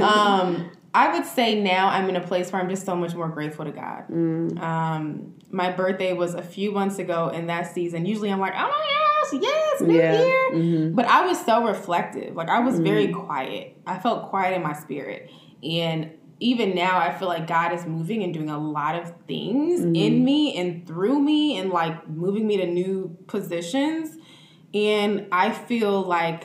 [0.00, 3.28] um, I would say now I'm in a place where I'm just so much more
[3.28, 4.04] grateful to God.
[4.08, 4.60] Mm.
[4.60, 8.06] Um, my birthday was a few months ago in that season.
[8.06, 10.20] Usually I'm like, oh my gosh, yes, new Yeah.
[10.20, 10.50] year.
[10.52, 10.94] Mhm.
[10.94, 12.34] But I was so reflective.
[12.36, 13.26] Like I was very Mm-hmm.
[13.26, 13.76] quiet.
[13.86, 15.30] I felt quiet in my spirit.
[15.62, 16.10] And
[16.42, 19.94] even now I feel like God is moving and doing a lot of things Mm-hmm.
[19.96, 24.16] in me and through me and like moving me to new positions.
[24.74, 26.44] And I feel like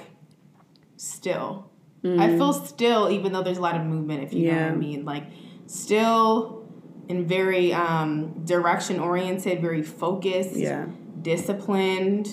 [0.97, 1.69] still.
[2.05, 4.69] I feel still even though there's a lot of movement if you know what I
[4.69, 4.79] Mm-hmm.
[4.79, 5.05] Mean.
[5.05, 5.25] Like
[5.65, 6.65] still
[7.09, 10.85] and very um, direction oriented, very focused Yeah.
[11.21, 12.29] disciplined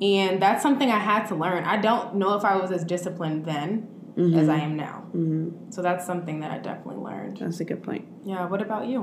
[0.00, 3.44] and that's something i had to learn i don't know if i was as disciplined
[3.44, 5.70] then as i am now Mm-hmm.
[5.70, 8.06] so that's something that i definitely learned That's a good point.
[8.24, 9.00] yeah what about you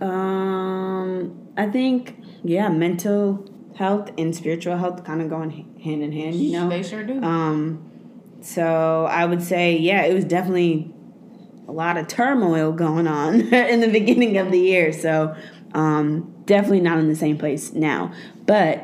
[0.00, 3.44] Um, I think yeah, mental
[3.76, 5.50] health and spiritual health kind of going
[5.82, 6.34] hand in hand.
[6.36, 6.68] You know.
[6.68, 7.90] they sure do Um,
[8.40, 10.92] so I would say yeah, it was definitely
[11.66, 13.40] a lot of turmoil going on
[13.74, 14.92] in the beginning of the year.
[14.92, 15.34] So
[15.74, 18.12] um, definitely not in the same place now,
[18.46, 18.82] but.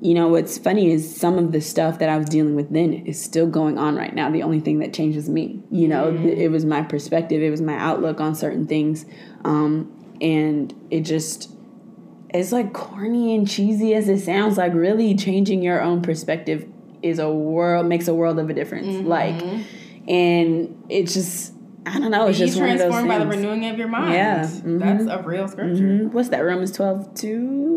[0.00, 2.92] You know what's funny is some of the stuff that I was dealing with then
[2.92, 4.30] is still going on right now.
[4.30, 7.62] The only thing that changes me, you know, th- it was my perspective, it was
[7.62, 9.06] my outlook on certain things,
[9.44, 11.50] um, and it just
[12.30, 16.66] it's like corny and cheesy as it sounds, like really changing your own perspective
[17.02, 19.06] is a world makes a world of a difference.
[19.06, 19.40] Like,
[20.08, 21.54] and it's just
[21.86, 22.26] I don't know.
[22.26, 24.78] It's just one of those transformed by the renewing of your mind Yeah, mhm.
[24.80, 26.12] that's a real scripture Mhm.
[26.12, 26.40] What's that?
[26.40, 27.75] Romans twelve two.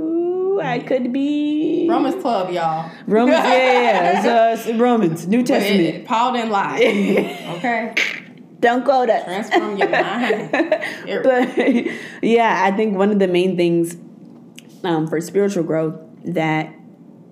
[0.65, 3.38] I could be romans 12 y'all Romans.
[3.43, 4.56] Yeah, yeah.
[4.56, 5.82] So, Romans, New Testament.
[5.82, 6.80] it, paul didn't lie
[7.58, 7.93] okay
[8.60, 9.24] Don't quote us.
[9.24, 10.52] transform your mind
[11.24, 11.58] but
[12.24, 13.95] yeah, I think one of the main things
[14.84, 15.95] um, for spiritual growth
[16.26, 16.74] that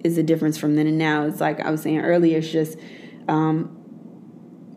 [0.03, 2.77] is the difference from then and now is like I was saying earlier, it's just
[3.27, 3.73] um,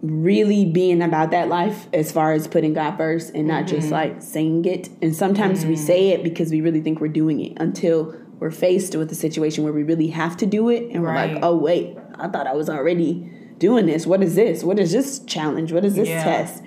[0.02, 4.22] really being about that life as far as putting God first and not just like
[4.22, 4.88] saying it.
[5.02, 8.96] And sometimes we say it because we really think we're doing it until we're faced
[8.96, 11.96] with a situation where we really have to do it and we're like, oh, wait,
[12.14, 14.06] I thought I was already doing this.
[14.06, 14.64] What is this?
[14.64, 15.72] What is this challenge?
[15.72, 16.24] What is this Yeah.
[16.24, 16.62] test?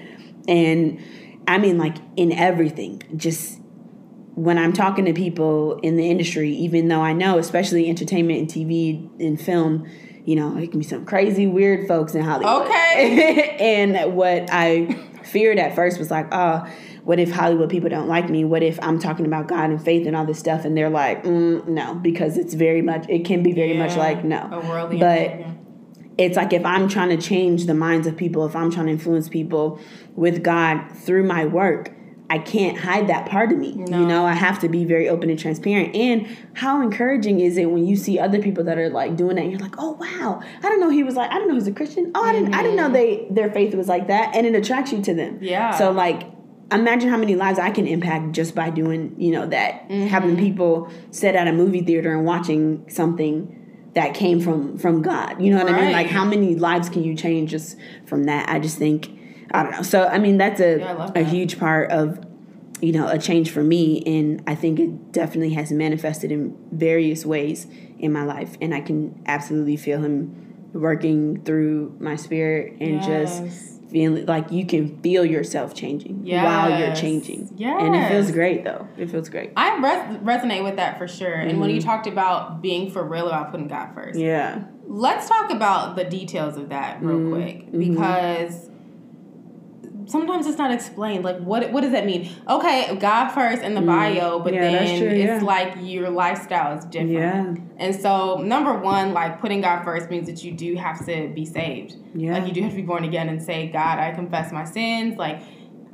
[0.48, 1.00] And
[1.48, 3.60] I mean, like in everything, just
[4.36, 8.48] when I'm talking to people in the industry, even though I know, especially entertainment and
[8.48, 9.88] TV and film,
[10.26, 12.68] you know, it can be some crazy, weird folks in Hollywood.
[12.68, 13.58] Okay.
[13.60, 16.68] and what I feared at first was like, oh,
[17.04, 18.46] what if Hollywood people don't like me?
[18.46, 21.24] What if I'm talking about God and faith and all this stuff, and they're like,
[21.24, 24.50] mm, no, because it's very much, it can be very much like no.
[24.52, 25.42] a worldly But
[26.18, 28.92] it's like if I'm trying to change the minds of people, if I'm trying to
[28.92, 29.80] influence people
[30.16, 31.92] with God through my work,
[32.34, 33.74] I can't hide that part of me.
[33.74, 34.00] No.
[34.00, 35.96] You know, I have to be very open and transparent.
[35.96, 39.44] And how encouraging is it when you see other people that are like doing that
[39.44, 41.60] and you're like, "Oh wow, I don't know he was like I don't know he
[41.60, 42.12] was a Christian.
[42.16, 42.94] Oh, I didn't I didn't know mhm.
[42.94, 45.38] they their faith was like that." And it attracts you to them.
[45.44, 45.78] Yeah.
[45.78, 46.24] So like
[46.72, 50.40] imagine how many lives I can impact just by doing, you know, that having mm-hmm.
[50.40, 55.40] people sit at a movie theater and watching something that came from from God.
[55.40, 55.92] You know what I mean?
[55.92, 58.50] Like how many lives can you change just from that?
[58.50, 59.20] I just think
[59.54, 59.82] I don't know.
[59.84, 62.20] So I mean that's a Yeah, love a huge part of
[62.82, 67.26] you know a change for me and I think it definitely has manifested in various
[67.26, 67.68] ways
[68.00, 73.40] in my life and I can absolutely feel him working through my spirit and Yes.
[73.40, 77.48] just feeling like you can feel yourself changing while you're changing.
[77.56, 77.78] Yeah.
[77.80, 78.88] And it feels great though.
[78.98, 79.52] It feels great.
[79.56, 81.32] I res- resonate with that for sure.
[81.36, 84.64] And when you talked about being for real about putting God first, Yeah.
[84.88, 87.34] let's talk about the details of that real Mm-hmm.
[87.34, 88.72] quick because
[90.08, 91.24] sometimes it's not explained.
[91.24, 92.30] Like, what what does that mean?
[92.50, 94.56] Okay, God first in the bio, but Mm.
[94.56, 95.48] Yeah, then true, it's yeah.
[95.48, 97.12] like your lifestyle is different.
[97.12, 97.56] Yeah.
[97.78, 101.46] And so, number one, like putting God first means that you do have to be
[101.46, 101.96] saved.
[102.16, 102.34] Yeah.
[102.34, 105.18] Like you do have to be born again and say, God, I confess my sins.
[105.18, 105.42] Like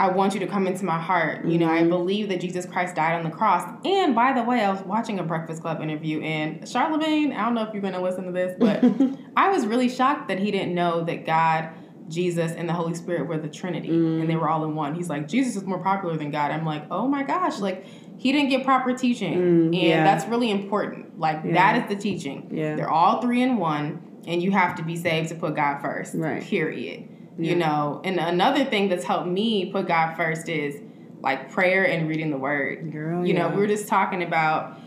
[0.01, 1.45] I want you to come into my heart.
[1.45, 1.89] You know, I Mm-hmm.
[1.89, 3.69] believe that Jesus Christ died on the cross.
[3.83, 7.53] And by the way, I was watching a Breakfast Club interview, and Charlamagne, I don't
[7.53, 8.81] know if you're going to listen to this, but
[9.35, 11.69] I was really shocked that he didn't know that God
[12.09, 14.41] Jesus and the Holy Spirit were the Trinity and they mm.
[14.41, 14.95] were all in one.
[14.95, 16.51] He's like, Jesus is more popular than God.
[16.51, 17.85] I'm like, oh my gosh, like
[18.17, 19.33] he didn't get proper teaching.
[19.37, 20.03] Mm, and yeah.
[20.03, 21.19] that's really important.
[21.19, 22.49] Like that is the teaching.
[22.51, 22.75] Yeah.
[22.75, 26.15] They're all three in one, and you have to be saved to put God first.
[26.15, 26.43] Right.
[26.43, 27.07] Period.
[27.37, 30.81] You know, and another thing that's helped me put God first is
[31.21, 32.91] like prayer and reading the word.
[32.91, 34.78] Girl, you know, we were just talking about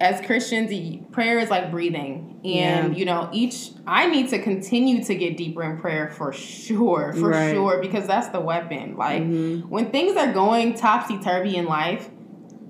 [0.00, 0.72] as Christians,
[1.12, 2.40] prayer is like breathing.
[2.42, 2.98] And, Yeah.
[2.98, 7.28] you know, each, I need to continue to get deeper in prayer for sure, for
[7.28, 7.52] Right.
[7.52, 8.96] sure, because that's the weapon.
[8.96, 9.68] Like, Mm-hmm.
[9.68, 12.08] when things are going topsy turvy in life,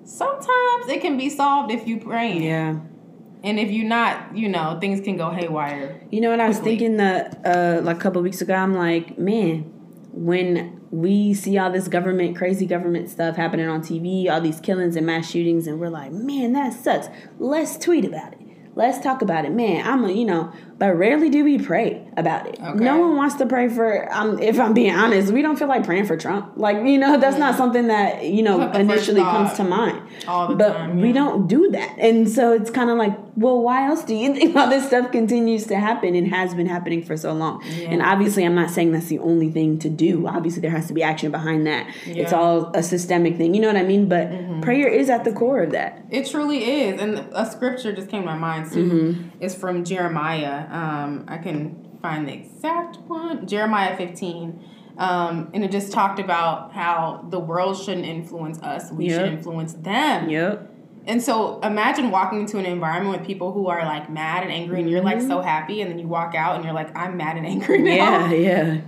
[0.05, 2.33] sometimes it can be solved if you pray.
[2.39, 2.77] Yeah.
[3.43, 6.01] And if you're not, you know, things can go haywire.
[6.11, 6.73] You know what I was Quickly.
[6.79, 8.55] thinking that uh, like a couple weeks ago?
[8.55, 9.73] I'm like, man,
[10.13, 14.97] when we see all this government, crazy government stuff happening on TV, all these killings
[14.97, 17.09] and mass shootings, and we're like, man, that sucks.
[17.39, 18.40] Let's tweet about it.
[18.75, 19.87] Let's talk about it, man.
[19.87, 22.59] I'm a, you know, but rarely do we pray about it.
[22.61, 22.79] Okay.
[22.83, 24.11] No one wants to pray for.
[24.15, 26.53] Um, if I'm being honest, we don't feel like praying for Trump.
[26.57, 29.65] Like you know, that's not something that you know Not the first initially comes to
[29.65, 30.01] mind.
[30.27, 34.05] But time, we don't do that, and so it's kind of like, well, why else
[34.05, 37.33] do you think all this stuff continues to happen and has been happening for so
[37.33, 37.63] long?
[37.65, 40.27] And obviously, I'm not saying that's the only thing to do.
[40.29, 41.89] Obviously, there has to be action behind that.
[42.07, 42.25] It's Yeah.
[42.27, 42.35] Mm-hmm.
[42.37, 43.53] all a systemic thing.
[43.55, 44.09] You know what I mean?
[44.09, 44.31] But
[44.71, 46.05] prayer is at the core of that.
[46.11, 47.01] It truly is.
[47.01, 48.91] And a scripture just came to my mind too.
[48.91, 49.29] Mm-hmm.
[49.41, 50.67] It's from Jeremiah.
[50.71, 53.47] Um, I can find the exact one.
[53.47, 54.65] Jeremiah 15.
[54.99, 58.93] Um, and it just talked about how the world shouldn't influence us.
[58.93, 60.29] We should influence them.
[60.29, 60.71] Yep.
[61.07, 64.81] And so imagine walking into an environment with people who are like mad and angry
[64.81, 67.37] and you're like so happy and then you walk out and you're like, I'm mad
[67.37, 68.25] and angry now.
[68.25, 68.33] Mm-hmm.
[68.33, 68.75] Yeah.
[68.75, 68.81] Yeah.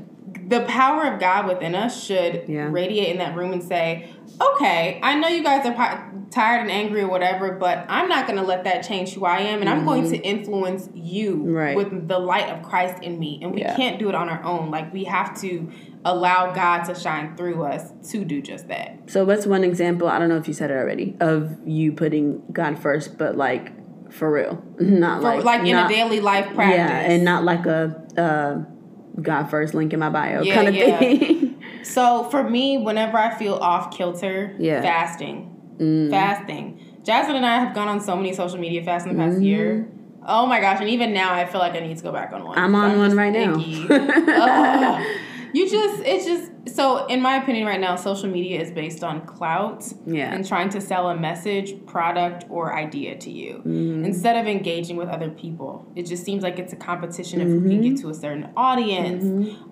[0.49, 2.69] The power of God within us should Yeah.
[2.71, 6.71] radiate in that room and say, okay, I know you guys are pi- tired and
[6.71, 9.69] angry or whatever, but I'm not going to let that change who I am, and
[9.69, 11.53] I'm going to influence you Mm-hmm.
[11.53, 11.77] Right.
[11.77, 13.39] with the light of Christ in me.
[13.43, 13.77] And we Yeah.
[13.77, 14.71] can't do it on our own.
[14.71, 15.69] Like, we have to
[16.05, 18.99] allow God to shine through us to do just that.
[19.07, 20.09] So what's one example?
[20.09, 23.73] I don't know if you said it already of you putting God first, but like
[24.11, 26.77] for real, not For, like like, in not- a daily life practice.
[26.77, 28.72] Yeah, and not like a uh,
[29.21, 30.99] God first link in my bio Yeah, kind of yeah.
[30.99, 31.63] thing.
[31.83, 34.81] So for me, whenever I feel off kilter, Yeah.
[34.81, 34.83] Mm.
[34.83, 36.81] fasting, fasting.
[37.05, 39.33] Jasmine and I have gone on so many social media fasts in the Mm-hmm.
[39.33, 39.89] past year.
[40.25, 40.79] Oh my gosh!
[40.81, 42.57] And even now, I feel like I need to go back on one.
[42.57, 43.59] I'm on one just right now.
[43.59, 43.89] icky.
[45.53, 47.07] you just, it's just so.
[47.07, 50.33] In my opinion, right now, social media is based on clout Yeah.
[50.33, 54.05] and trying to sell a message, product, or idea to you Mm-hmm.
[54.05, 55.87] instead of engaging with other people.
[55.97, 57.69] It just seems like it's a competition if we Mm-hmm.
[57.71, 59.25] can get to a certain audience,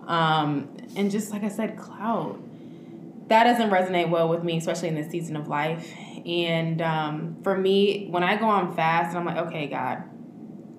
[0.07, 2.39] um, and just like I said, clout
[3.29, 5.89] that doesn't resonate well with me, especially in this season of life.
[6.27, 10.03] And um, for me, when I go on fast, I'm like, okay, God,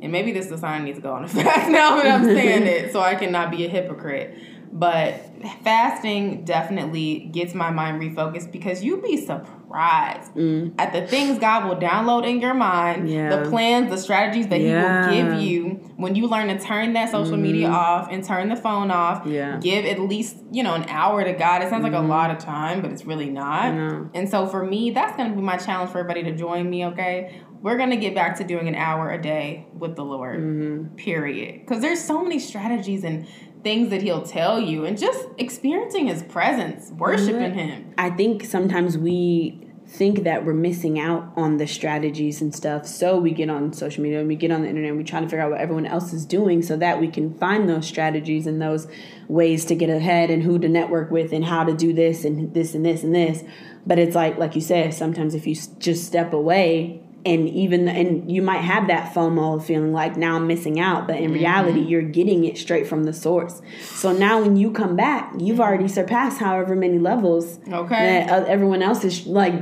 [0.01, 2.07] and maybe this is a sign I need to go on a fast now that
[2.07, 4.37] I'm saying it, so I cannot be a hypocrite.
[4.73, 5.31] But
[5.63, 10.73] fasting definitely gets my mind refocused because you'd be surprised mm.
[10.77, 13.35] at the things God will download in your mind, Yeah.
[13.35, 15.11] the plans, the strategies that Yeah.
[15.11, 15.63] He will give you
[15.97, 17.43] when you learn to turn that social mm-hmm.
[17.43, 19.25] media off and turn the phone off.
[19.25, 19.59] Yeah.
[19.59, 21.63] Give at least, you know, an hour to God.
[21.63, 22.09] It sounds like a mm-hmm.
[22.09, 23.73] lot of time, but it's really not.
[23.73, 24.09] No.
[24.13, 26.85] And so for me, that's going to be my challenge for everybody to join me,
[26.87, 27.41] okay?
[27.61, 30.95] We're going to get back to doing an hour a day with the Lord, Mm-hmm.
[30.95, 31.59] period.
[31.59, 33.27] Because there's so many strategies and
[33.63, 37.93] things that He'll tell you, and just experiencing His presence, worshiping Him.
[37.97, 42.87] I think sometimes we think that we're missing out on the strategies and stuff.
[42.87, 45.19] So we get on social media and we get on the internet and we try
[45.19, 48.47] to figure out what everyone else is doing so that we can find those strategies
[48.47, 48.87] and those
[49.27, 52.53] ways to get ahead and who to network with and how to do this and
[52.53, 53.43] this and this and this.
[53.85, 58.31] But it's like like you said, sometimes if you just step away and even and
[58.31, 61.33] you might have that FOMO feeling like now I'm missing out, but in mm-hmm.
[61.33, 63.61] reality you're getting it straight from the source.
[63.81, 65.61] So now when you come back, you've mm-hmm.
[65.61, 68.25] already surpassed however many levels Okay.
[68.27, 69.53] that everyone else is like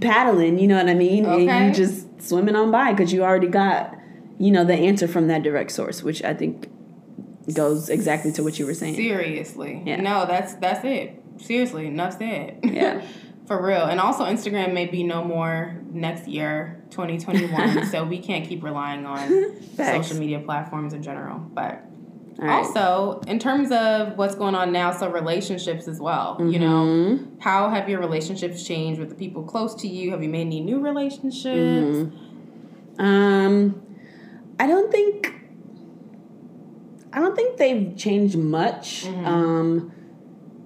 [0.00, 0.58] paddling.
[0.58, 1.26] You know what I mean?
[1.26, 1.68] And Okay.
[1.68, 3.94] you just swimming on by because you already got
[4.38, 6.68] you know the answer from that direct source, which I think
[7.54, 8.96] goes exactly to what you were saying.
[8.96, 9.82] Seriously.
[9.84, 10.00] Yeah.
[10.00, 11.22] No, that's that's it.
[11.38, 12.60] Seriously, enough said.
[12.62, 13.02] Yeah.
[13.46, 13.84] For real.
[13.84, 17.86] And also Instagram may be no more next year, 2021.
[17.90, 21.38] so we can't keep relying on social media platforms in general.
[21.38, 21.82] But
[22.38, 22.50] right.
[22.50, 26.36] also, in terms of what's going on now, so relationships as well.
[26.40, 27.38] You know, Mm-hmm.
[27.40, 30.10] how have your relationships changed with the people close to you?
[30.10, 31.44] Have you made any new relationships?
[31.46, 33.00] Mm-hmm.
[33.00, 33.82] Um,
[34.58, 35.32] I don't think.
[37.12, 39.04] I don't think they've changed much.
[39.04, 39.26] Mm-hmm.
[39.26, 39.92] Um,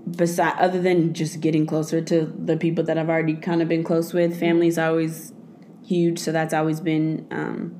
[0.08, 3.84] beside other than just getting closer to the people that I've already kind of been
[3.84, 4.38] close with.
[4.38, 5.32] Family's always
[5.84, 7.74] huge, so that's always been um,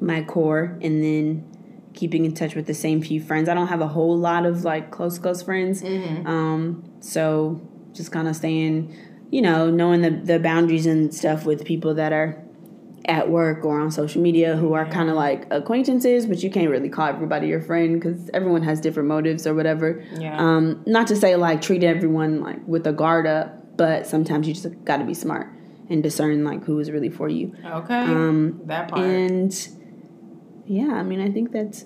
[0.00, 0.78] my core.
[0.82, 1.50] And then
[1.94, 3.48] keeping in touch with the same few friends.
[3.48, 5.82] I don't have a whole lot of like close close friends.
[6.26, 7.60] Um, so
[7.92, 8.96] just kind of staying,
[9.30, 12.43] you know, knowing the the boundaries and stuff with people that are
[13.06, 16.70] at work or on social media who are kind of like acquaintances, but you can't
[16.70, 20.02] really call everybody your friend because everyone has different motives or whatever.
[20.18, 20.38] Yeah.
[20.38, 24.54] Um, not to say like treat everyone like with a guard up, but sometimes you
[24.54, 25.48] just got to be smart
[25.90, 27.54] and discern like who is really for you.
[27.64, 27.94] Okay.
[28.00, 29.02] Um, that part.
[29.02, 29.68] And
[30.66, 31.84] yeah, I mean, I think that's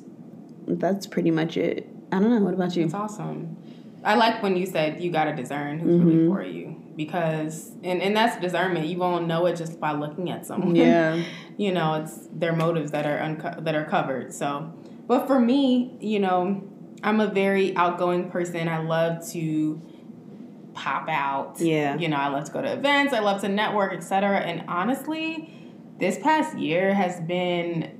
[0.68, 1.88] that's pretty much it.
[2.12, 2.40] I don't know.
[2.40, 2.85] What about you?
[2.85, 3.57] It's awesome.
[4.04, 6.09] I like when you said you gotta discern who's Mm-hmm.
[6.09, 6.67] really for you
[6.99, 8.89] because and, and that's discernment.
[8.89, 10.75] You won't know it just by looking at someone.
[10.75, 11.23] Yeah.
[11.57, 14.35] you know, it's their motives that are unco- that are covered.
[14.35, 14.75] So,
[15.07, 16.69] but for me, you know,
[17.03, 18.69] I'm a very outgoing person.
[18.69, 19.81] I love to
[20.75, 21.61] pop out.
[21.61, 21.97] Yeah.
[21.97, 23.15] You know, I love to go to events.
[23.15, 24.41] I love to network, etc.
[24.41, 25.55] And honestly,
[26.01, 27.97] this past year has been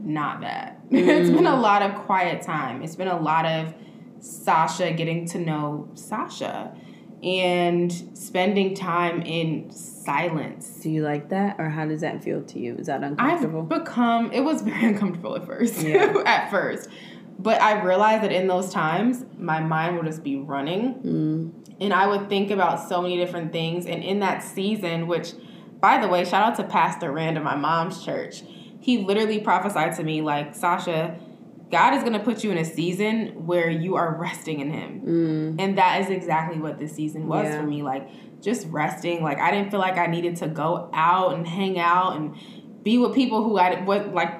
[0.00, 0.80] not that.
[0.90, 1.60] it's been a mm.
[1.60, 2.82] lot of quiet time.
[2.82, 3.74] It's been a lot of
[4.20, 6.74] Sasha getting to know Sasha
[7.22, 10.68] and spending time in silence.
[10.82, 12.76] Do you like that, or how does that feel to you?
[12.76, 13.60] Is that uncomfortable?
[13.62, 15.78] I've become it was very uncomfortable at first.
[15.82, 16.14] Yeah.
[16.26, 16.88] at first.
[17.40, 21.74] But I realized that in those times my mind would just be running Mm.
[21.80, 23.86] and I would think about so many different things.
[23.86, 25.32] And in that season, which
[25.80, 28.42] by the way, shout out to Pastor Rand of my mom's church.
[28.80, 31.16] He literally prophesied to me like, Sasha,
[31.70, 35.56] God is gonna put you in a season where you are resting in him.
[35.58, 37.50] And that is exactly what this season was Mm.
[37.50, 37.60] Yeah.
[37.60, 37.82] for me.
[37.82, 38.08] Like
[38.40, 39.22] just resting.
[39.22, 42.34] Like I didn't feel like I needed to go out and hang out and
[42.82, 44.32] be with people who I what like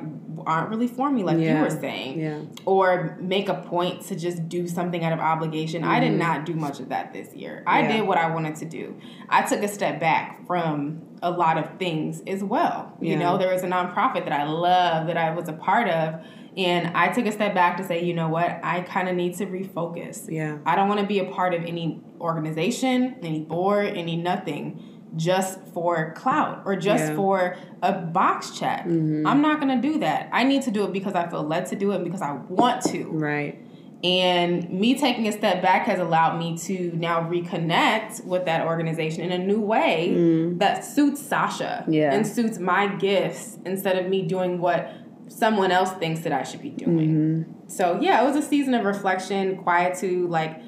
[0.46, 2.18] aren't really for me, like you were saying.
[2.20, 2.38] Yeah.
[2.64, 5.82] Or make a point to just do something out of obligation.
[5.84, 7.62] I did not do much of that this year.
[7.66, 7.90] I Mm-hmm.
[7.90, 7.96] Yeah.
[7.98, 8.96] did what I wanted to do.
[9.28, 12.96] I took a step back from a lot of things as well.
[13.00, 16.20] You know, there was a nonprofit that I love that I was a part of.
[16.56, 19.36] And I took a step back to say, you know what, I kind of need
[19.36, 20.30] to refocus.
[20.30, 20.58] Yeah.
[20.66, 24.82] I don't want to be a part of any organization, any board, any nothing
[25.16, 27.16] just for clout or just Yeah.
[27.16, 28.84] for a box check.
[28.84, 29.26] Mm-hmm.
[29.26, 30.28] I'm not going to do that.
[30.32, 32.32] I need to do it because I feel led to do it and because I
[32.32, 33.04] want to.
[33.04, 33.64] Right.
[34.04, 39.22] And me taking a step back has allowed me to now reconnect with that organization
[39.22, 40.58] in a new way mm-hmm.
[40.58, 42.12] that suits Sasha Yeah.
[42.12, 44.88] and suits my gifts instead of me doing what
[45.28, 46.98] someone else thinks that I should be doing.
[46.98, 47.68] Mm-hmm.
[47.68, 50.60] So, yeah, it was a season of reflection, quietude, like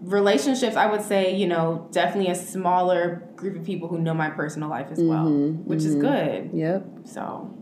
[0.00, 0.76] relationships.
[0.76, 4.68] I would say, you know, definitely a smaller group of people who know my personal
[4.68, 5.64] life as well, mm-hmm.
[5.64, 6.00] which is mm-hmm.
[6.00, 6.58] good.
[6.58, 6.86] Yep.
[7.04, 7.54] So,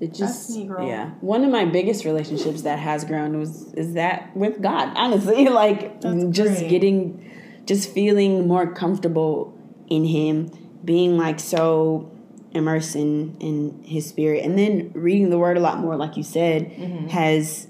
[0.00, 0.86] It just me, girl.
[0.86, 1.10] yeah.
[1.20, 4.92] One of my biggest relationships that has grown was is that with God.
[4.96, 6.70] Honestly, like That's just great.
[6.70, 7.30] getting,
[7.66, 9.56] just feeling more comfortable
[9.88, 10.50] in Him,
[10.84, 12.11] being like so
[12.54, 16.22] immersed in in His Spirit, and then reading the Word a lot more, like you
[16.22, 17.08] said, Mm-hmm.
[17.08, 17.68] has.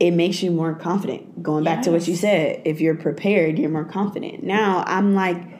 [0.00, 1.40] It makes you more confident.
[1.42, 4.42] Going back to what you said, if you're prepared, you're more confident.
[4.42, 5.53] Now I'm like,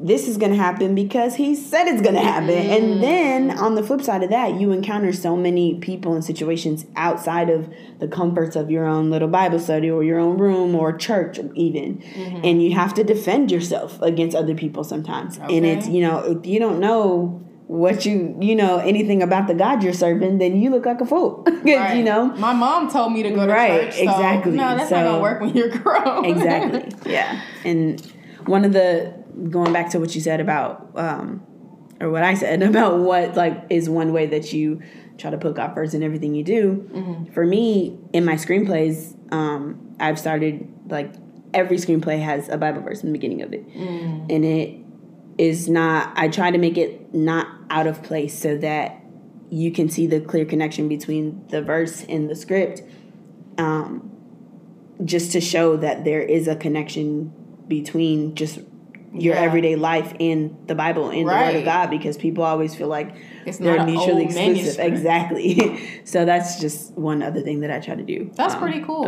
[0.00, 2.50] this is going to happen because he said it's going to happen.
[2.50, 3.00] And mm-hmm.
[3.00, 7.48] then on the flip side of that, you encounter so many people and situations outside
[7.48, 11.38] of the comforts of your own little Bible study or your own room or church,
[11.54, 11.98] even.
[11.98, 12.40] Mm-hmm.
[12.44, 15.38] And you have to defend yourself against other people sometimes.
[15.38, 19.54] And it's, you know, if you don't know what you, you know, anything about the
[19.54, 21.46] God you're serving, then you look like a fool.
[21.68, 21.98] Right.
[21.98, 22.26] you know?
[22.36, 23.96] my mom told me to go to Right, church.
[23.96, 24.52] So, exactly.
[24.52, 26.24] No, that's not gonna work when you're grown.
[26.24, 28.00] exactly yeah and
[28.46, 29.12] one of the
[29.50, 31.42] going back to what you said about um
[32.00, 34.80] or what i said about what like is one way that you
[35.16, 36.88] try to put god first in everything you do.
[37.34, 41.12] For me in my screenplays um i've started like
[41.54, 43.64] every screenplay has a bible verse in the beginning of it.
[44.30, 44.76] And it
[45.38, 49.00] is not i try to make it not out of place so that
[49.50, 52.82] you can see the clear connection between the verse and the script
[53.56, 54.10] um,
[55.04, 57.32] just to show that there is a connection
[57.66, 58.58] between just
[59.12, 59.40] your Yeah.
[59.42, 63.14] everyday life in the Bible and the Word of God because people always feel like
[63.46, 64.56] It's they're not mutually exclusive.
[64.56, 64.88] manuscript.
[64.92, 65.80] Exactly.
[66.04, 68.30] so that's just one other thing that I try to do.
[68.34, 69.06] That's Um, pretty cool.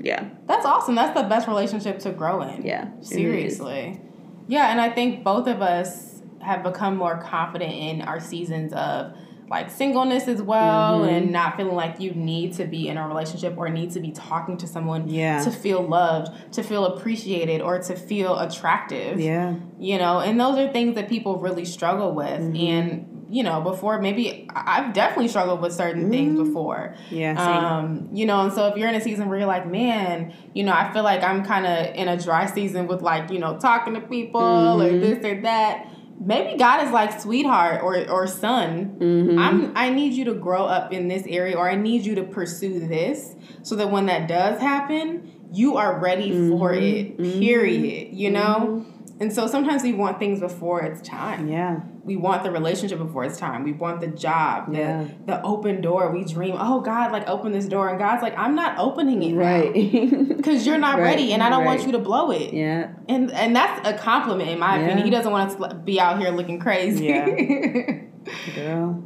[0.00, 0.94] Yeah, That's awesome.
[0.96, 2.62] That's the best relationship to grow in.
[2.66, 3.56] Yeah, it really is.
[3.56, 4.00] Seriously.
[4.48, 9.12] Yeah, and I think both of us have become more confident in our seasons of
[9.50, 11.08] like singleness as well Mm-hmm.
[11.14, 14.10] and not feeling like you need to be in a relationship or need to be
[14.10, 15.42] talking to someone Yeah.
[15.44, 19.20] to feel loved, to feel appreciated or to feel attractive.
[19.20, 22.56] yeah, you know and those are things that people really struggle with Mm-hmm.
[22.56, 27.14] and you know before maybe i've definitely struggled with certain things before Mm-hmm.
[27.16, 27.64] Yeah, same.
[27.64, 30.62] um you know and so if you're in a season where you're like man you
[30.62, 33.58] know i feel like i'm kind of in a dry season with like you know
[33.58, 35.00] talking to people or Mm-hmm.
[35.00, 35.88] this or that
[36.20, 38.96] maybe God is like sweetheart or or son.
[38.98, 39.38] Mm-hmm.
[39.38, 42.24] I'm I need you to grow up in this area or I need you to
[42.24, 47.24] pursue this so that when that does happen, you are ready for Mm-hmm.
[47.24, 47.40] it.
[47.40, 48.14] Period.
[48.14, 48.86] You know?
[49.20, 51.46] And so sometimes we want things before it's time.
[51.48, 51.80] Yeah.
[52.02, 53.62] We want the relationship before it's time.
[53.62, 55.04] We want the job, the Yeah.
[55.26, 56.10] the open door.
[56.10, 59.34] We dream, oh God, like open this door, and God's like, I'm not opening it,
[59.36, 59.72] Right.
[60.36, 62.52] Because you're not Right, ready, and I don't want you to blow it.
[62.52, 62.90] yeah.
[63.08, 64.82] And and that's a compliment in my Yeah.
[64.86, 65.04] opinion.
[65.06, 67.06] He doesn't want us to be out here looking crazy.
[67.06, 67.26] Yeah.
[68.54, 69.02] Girl.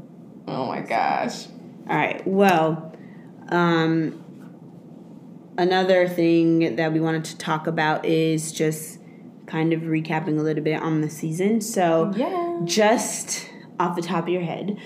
[0.49, 1.47] oh my gosh.
[1.89, 2.27] All right.
[2.27, 2.97] Well,
[3.51, 4.25] um,
[5.59, 8.98] another thing that we wanted to talk about is just
[9.49, 11.61] kind of recapping a little bit on the season.
[11.61, 12.61] So, Yeah.
[12.65, 13.49] just
[13.81, 14.77] off the top of your head,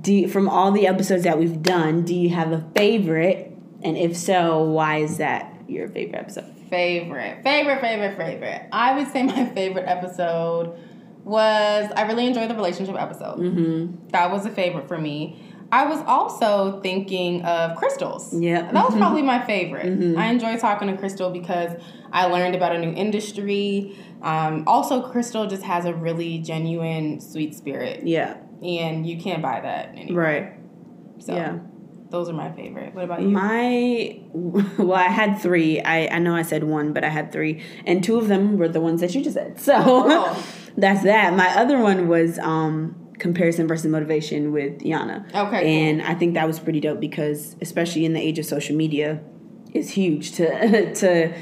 [0.00, 3.52] do you, from all the episodes that we've done, do you have a favorite?
[3.82, 6.44] And if so, why is that your favorite episode?
[6.70, 8.62] Favorite, favorite, favorite, favorite.
[8.72, 10.78] I would say my favorite episode
[11.24, 13.38] was I really enjoyed the relationship episode.
[13.38, 14.08] Mm-hmm.
[14.08, 15.45] That was a favorite for me.
[15.72, 18.32] I was also thinking of crystals.
[18.32, 18.70] Yeah.
[18.72, 19.86] That was probably my favorite.
[19.86, 20.16] Mhm.
[20.16, 21.72] I enjoy talking to Crystal because
[22.12, 23.96] I learned about a new industry.
[24.22, 28.34] Um, also, Crystal just has a really genuine, sweet spirit, Yeah.
[28.62, 30.24] and you can't buy that anywhere.
[30.24, 30.52] Right.
[31.18, 31.54] So, Yeah.
[32.10, 32.94] those are my favorite.
[32.94, 33.28] What about you?
[33.30, 34.20] My
[34.78, 35.80] well, I had three.
[35.80, 38.68] I I know I said one, but I had three, and two of them were
[38.68, 39.58] the ones that you just said.
[39.60, 40.44] So Oh.
[40.76, 41.34] that's that.
[41.34, 45.24] My other one was um comparison versus motivation with Yana.
[45.34, 45.68] Okay, cool.
[45.68, 49.20] and I think that was pretty dope because especially in the age of social media,
[49.72, 51.32] it's huge to to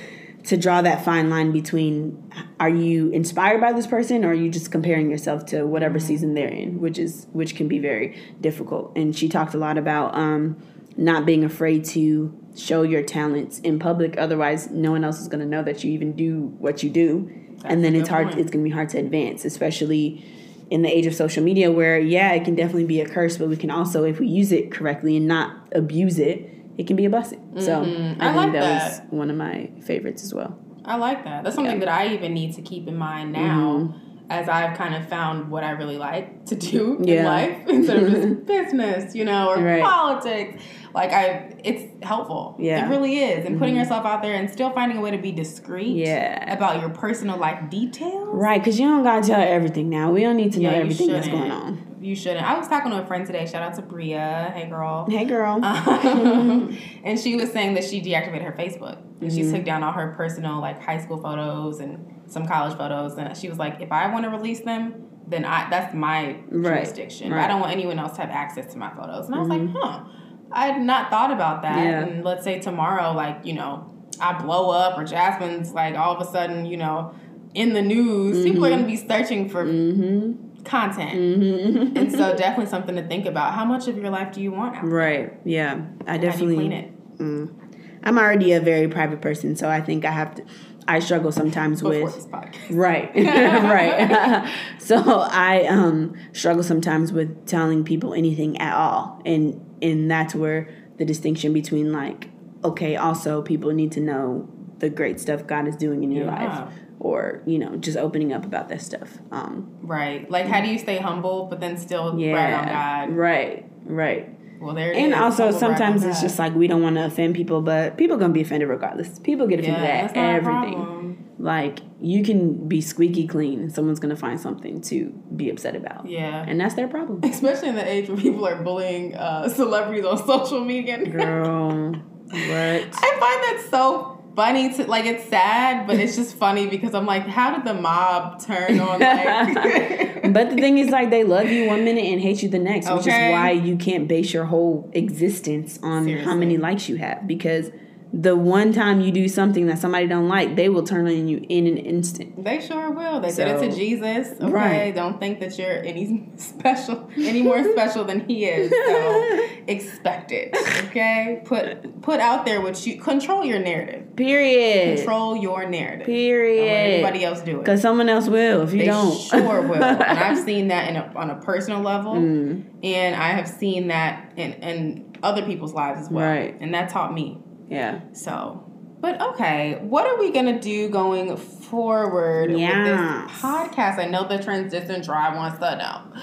[0.44, 4.50] to draw that fine line between are you inspired by this person or are you
[4.50, 6.06] just comparing yourself to whatever Mm-hmm.
[6.06, 9.78] season they're in which is which can be very difficult and she talked a lot
[9.78, 10.56] about um,
[10.98, 15.40] not being afraid to show your talents in public otherwise no one else is going
[15.40, 18.38] to know that you even do what you do That's and then it's hard point.
[18.40, 20.22] it's going to be hard to advance especially
[20.70, 23.48] in the age of social media where yeah it can definitely be a curse but
[23.48, 27.04] we can also if we use it correctly and not abuse it it can be
[27.04, 28.16] a blessing so Mhm.
[28.20, 29.02] i, I think like that, that.
[29.04, 31.44] was one of my favorites as well I like that.
[31.44, 31.86] That's something Yeah.
[31.86, 33.94] that I even need to keep in mind now
[34.30, 37.26] as I've kind of found what I really like to do in Yeah.
[37.26, 39.82] life instead of just business, you know, or Right.
[39.82, 40.62] politics.
[40.94, 42.56] Like I it's helpful.
[42.58, 42.82] Yeah.
[42.82, 42.92] Mm-hmm.
[42.92, 43.44] It really is.
[43.44, 46.52] And putting yourself out there and still finding a way to be discreet Yeah.
[46.52, 48.28] about your personal life details.
[48.32, 50.82] right because you don't gotta tell everything now we don't need to know Yeah, you
[50.82, 52.48] everything that's going on You shouldn't.
[52.48, 53.44] I was talking to a friend today.
[53.46, 54.52] Shout out to Bria.
[54.54, 55.06] Hey, girl.
[55.10, 58.98] hey girl Um, and she was saying that she deactivated her Facebook.
[59.20, 59.54] And she Mm-hmm.
[59.54, 63.16] took down all her personal like high school photos and some college photos.
[63.16, 66.74] And she was like, if I want to release them, then I that's my Right,
[66.84, 67.30] jurisdiction.
[67.32, 67.38] right.
[67.38, 67.44] Mm-hmm.
[67.44, 69.26] I don't want anyone else to have access to my photos.
[69.26, 70.04] And I was like, huh.
[70.52, 71.82] I had not thought about that.
[71.82, 72.00] Yeah.
[72.04, 76.20] And let's say tomorrow, like, you know, I blow up or Jasmine's like all of
[76.26, 77.14] a sudden, you know,
[77.54, 78.76] in the news, people are Mm-hmm.
[78.82, 81.12] gonna be searching for mm-hmm content.
[81.20, 83.52] mm-hmm And so definitely something to think about.
[83.54, 87.18] How much of your life do you want out right yeah i definitely clean it?
[87.18, 87.54] Mm.
[88.02, 90.44] I'm already a very private person, so I think I have to.
[90.86, 92.28] I struggle sometimes Before with
[92.70, 94.48] right, right.
[94.78, 94.96] so
[95.30, 100.68] I um struggle sometimes with telling people anything at all, and and that's where
[100.98, 102.28] the distinction between like
[102.64, 106.44] okay, also people need to know the great stuff God is doing in your Yeah.
[106.64, 109.18] life, or you know just opening up about that stuff.
[109.30, 110.30] Um, Right.
[110.30, 112.68] Like, how do you stay humble but then still brag on
[113.08, 113.16] God?
[113.16, 114.28] right, right.
[114.64, 115.18] Well, there And is.
[115.18, 118.32] also sometimes it's just like we don't want to offend people, but people are gonna
[118.32, 119.18] be offended regardless.
[119.20, 121.10] People get offended yeah, at everything.
[121.38, 126.08] Like you can be squeaky clean, and someone's gonna find something to be upset about,
[126.08, 126.44] Yeah.
[126.46, 127.20] and that's their problem.
[127.24, 131.04] Especially in the age where people are bullying uh, celebrities on social media.
[131.04, 132.34] Girl, what?
[132.40, 137.06] I find that so funny to like it's sad, but it's just funny because I'm
[137.06, 141.48] like, how did the mob turn on like But the thing is, like, they love
[141.48, 144.46] you one minute and hate you the next, which is why you can't base your
[144.46, 147.26] whole existence on how many likes you have.
[147.26, 147.70] Because
[148.16, 151.44] the one time you do something that somebody don't like, they will turn on you
[151.48, 152.44] in an instant.
[152.44, 153.18] They sure will.
[153.18, 154.40] They did it to Jesus.
[154.40, 154.52] Okay.
[154.52, 154.94] Right.
[154.94, 158.70] Don't think that you're any special any more special than he is.
[158.70, 160.54] So expect it.
[160.86, 161.42] Okay?
[161.44, 164.14] Put put out there what you control your narrative.
[164.14, 164.98] Period.
[164.98, 166.06] Control your narrative.
[166.06, 166.94] Don't let Period.
[166.94, 167.64] anybody else do it.
[167.64, 169.18] Because someone else will if you They don't.
[169.18, 169.82] sure will.
[169.82, 172.14] And I've seen that in a, on a personal level.
[172.14, 172.64] Mm.
[172.84, 176.24] And I have seen that in, in other people's lives as well.
[176.24, 176.56] Right.
[176.60, 177.40] And that taught me.
[177.68, 178.00] Yeah.
[178.12, 183.98] So, but okay, what are we gonna do going forward with this podcast?
[183.98, 186.22] I know the Transition Tribe wants to know.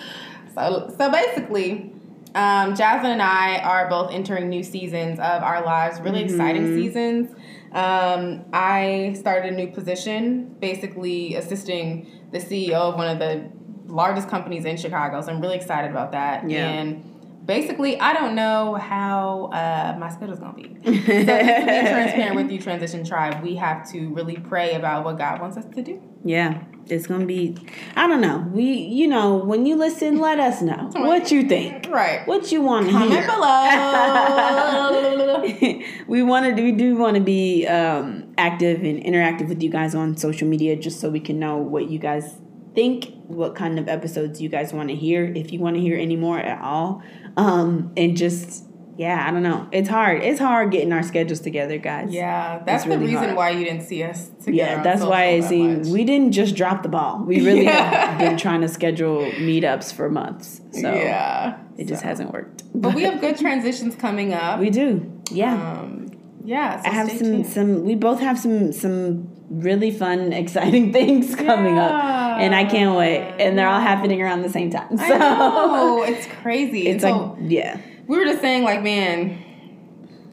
[0.53, 1.93] So, so basically,
[2.35, 7.35] um, Jasmine and I are both entering new seasons of our lives, really exciting seasons.
[7.73, 13.49] Um, I started a new position, basically assisting the CEO of one of the
[13.85, 15.21] largest companies in Chicago.
[15.21, 16.49] So I'm really excited about that.
[16.49, 16.67] Yeah.
[16.67, 17.10] And
[17.45, 20.75] basically, I don't know how uh, my schedule's gonna be.
[20.83, 25.05] So just to be transparent with you, Transition Tribe, we have to really pray about
[25.05, 26.01] what God wants us to do.
[26.23, 27.57] Yeah, it's gonna be.
[27.95, 28.47] I don't know.
[28.51, 32.27] We, you know, when you listen, let us know what you think, Right.
[32.27, 33.25] what you want to hear.
[33.25, 34.51] Comment below.
[36.07, 36.61] we want to.
[36.61, 40.75] We do want to be um, active and interactive with you guys on social media,
[40.75, 42.35] just so we can know what you guys
[42.73, 45.97] think, what kind of episodes you guys want to hear, if you want to hear
[45.97, 47.01] any more at all,
[47.37, 48.65] um, and just.
[48.97, 49.67] Yeah, I don't know.
[49.71, 50.21] It's hard.
[50.21, 52.11] It's hard getting our schedules together, guys.
[52.11, 53.35] yeah, that's the reason hard.
[53.35, 54.51] why you didn't see us together.
[54.51, 55.93] Yeah, that's why it that seems much.
[55.97, 57.23] we didn't just drop the ball.
[57.23, 58.11] We really Yeah.
[58.11, 60.61] have been trying to schedule meetups for months.
[60.73, 62.63] So yeah, it just hasn't worked.
[62.75, 64.59] But we have good transitions coming up.
[64.59, 65.09] we do.
[65.31, 65.53] Yeah.
[65.79, 66.11] Um,
[66.43, 67.47] yeah, so I have some tuned.
[67.47, 72.30] some we both have some some really fun, exciting things coming up.
[72.41, 73.19] And I can't wait.
[73.39, 74.97] And they're all happening around the same time.
[74.97, 76.87] So I know it's crazy.
[76.87, 77.79] it's and like yeah.
[78.07, 79.37] we were just saying, like, man,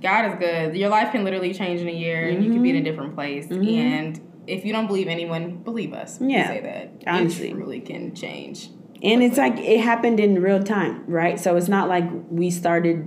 [0.03, 0.77] God is good.
[0.77, 2.87] Your life can literally change in a year, and you can be in Mm-hmm.
[2.87, 3.51] a different place.
[3.51, 6.19] And if you don't believe anyone, believe us.
[6.21, 7.51] Yeah, say that honestly.
[7.51, 8.71] it truly can change.
[9.03, 11.39] And it's like it happened in real time, right?
[11.39, 13.07] So it's not like we started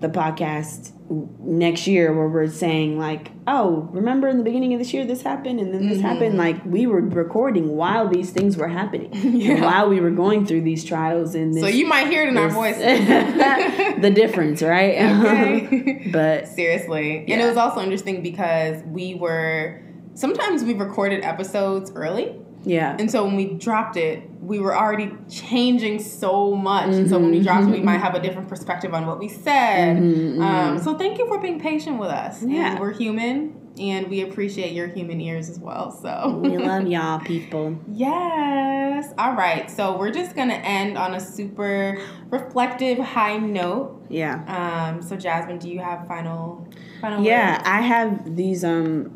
[0.00, 0.92] the podcast
[1.40, 5.22] next year where we're saying like, "Oh, remember in the beginning of this year this
[5.22, 6.06] happened and then this Mm-hmm.
[6.06, 9.10] happened." Like we were recording while these things were happening,
[9.40, 9.62] Yeah.
[9.62, 11.62] while we were going through these trials and this.
[11.62, 12.82] So you might hear it in our this- voices.
[14.02, 14.94] the difference, right?
[15.22, 16.10] Okay.
[16.12, 17.24] but Seriously.
[17.28, 19.82] And it was also interesting because we were
[20.14, 22.36] sometimes we recorded episodes early.
[22.64, 26.94] Yeah, And so when we dropped it, we were already changing so much.
[26.94, 29.28] And so when we dropped it, we might have a different perspective on what we
[29.28, 29.98] said.
[29.98, 32.42] Um, so thank you for being patient with us.
[32.42, 32.72] Yeah.
[32.72, 35.90] And we're human and we appreciate your human ears as well.
[35.90, 37.78] So we love y'all, people.
[37.92, 39.12] Yes.
[39.18, 39.70] All right.
[39.70, 42.00] So we're just gonna end on a super
[42.30, 44.04] reflective high note.
[44.08, 44.44] Yeah.
[44.46, 46.68] Um, so Jasmine, do you have final
[47.00, 47.62] final Yeah, words?
[47.66, 49.10] I have these um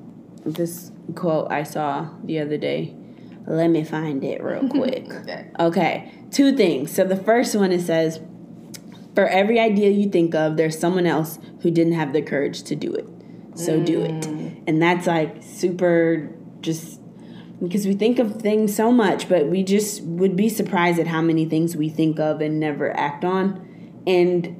[0.45, 2.96] this quote I saw the other day.
[3.47, 5.11] Let me find it real quick.
[5.13, 5.51] Okay.
[5.59, 6.93] okay, two things.
[6.93, 8.21] So the first one it says
[9.15, 12.77] for every idea you think of, there's someone else who didn't have the courage to
[12.77, 13.07] do it.
[13.55, 14.25] So do it.
[14.25, 14.65] Mm.
[14.67, 16.31] And that's like super
[16.61, 17.01] just
[17.67, 21.23] because we think of things so much, but we just would be surprised at how
[21.23, 24.55] many things we think of and never act on, and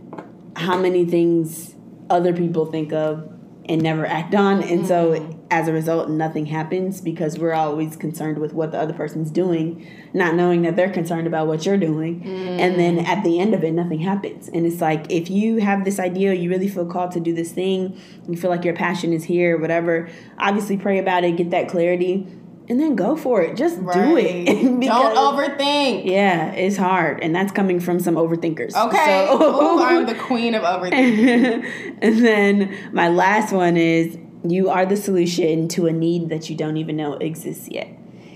[0.57, 1.75] how many things
[2.09, 3.31] other people think of
[3.69, 4.63] and never act on.
[4.63, 5.39] And so, mm-hmm.
[5.51, 9.87] as a result, nothing happens because we're always concerned with what the other person's doing,
[10.15, 12.23] not knowing that they're concerned about what you're doing.
[12.25, 13.07] And then mm.
[13.07, 14.49] at the end of it, nothing happens.
[14.49, 17.53] And it's like if you have this idea, you really feel called to do this
[17.53, 20.09] thing, you feel like your passion is here, whatever,
[20.39, 22.27] obviously pray about it, get that clarity.
[22.69, 23.57] And then go for it.
[23.57, 24.47] Just do it.
[24.81, 26.05] Because- Don't overthink.
[26.05, 28.75] yeah, it's hard, and that's coming from some overthinkers.
[28.75, 29.27] Okay.
[29.31, 31.99] So- Ooh, I'm the queen of overthinking.
[32.03, 36.57] and then my last one is you are the solution to a need that you
[36.57, 37.89] don't even know exists yet.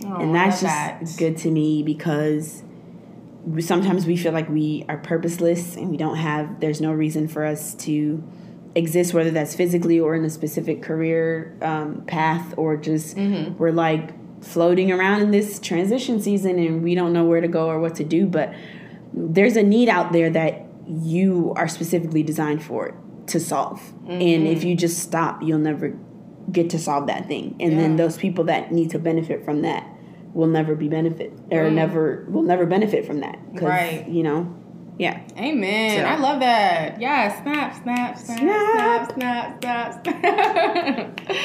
[0.06, 1.14] Oh, and that's just that.
[1.18, 2.62] good to me because
[3.58, 7.44] sometimes we feel like we are purposeless and we don't have there's no reason for
[7.44, 8.22] us to
[8.74, 13.56] exist whether that's physically or in a specific career um, path or just Mm-hmm.
[13.58, 14.10] we're like
[14.40, 17.94] floating around in this transition season and we don't know where to go or what
[17.96, 18.52] to do but
[19.12, 22.94] there's a need out there that you are specifically designed for
[23.26, 24.46] to solve and Mm-hmm.
[24.46, 25.96] if you just stop you'll never
[26.50, 29.86] get to solve that thing and then those people that need to benefit from that
[30.34, 33.62] will never be benefit or never will never benefit from that Mm.
[33.62, 34.08] Right.
[34.08, 34.56] you know
[34.98, 35.98] yeah Amen.
[35.98, 37.00] So- I love that.
[37.00, 39.60] Yeah, snap, snap, snap, snap, Snap.
[39.62, 41.20] snap, snap, snap.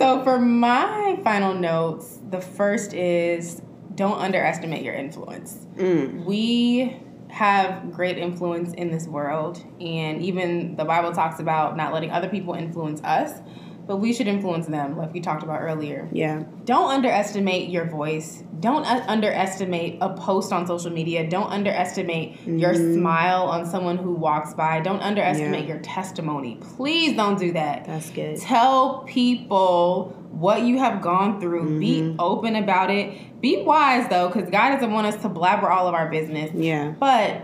[0.00, 3.60] so for my final notes, the first is
[3.96, 5.66] don't underestimate your influence.
[5.76, 6.24] Mm.
[6.24, 6.96] We
[7.28, 12.30] have great influence in this world, and even the Bible talks about not letting other
[12.30, 13.42] people influence us,
[13.90, 18.44] but we should influence them, like we talked about earlier yeah don't underestimate your voice.
[18.60, 21.28] Don't uh, underestimate a post on social media.
[21.28, 24.80] Don't underestimate your smile on someone who walks by.
[24.80, 25.74] Don't underestimate Yeah.
[25.74, 26.58] your testimony.
[26.76, 27.86] Please don't do that.
[27.86, 31.80] that's good Tell people what you have gone through.
[31.80, 33.40] Be open about it.
[33.40, 36.50] Be wise though, because God doesn't want us to blabber all of our business.
[36.54, 37.40] yeah But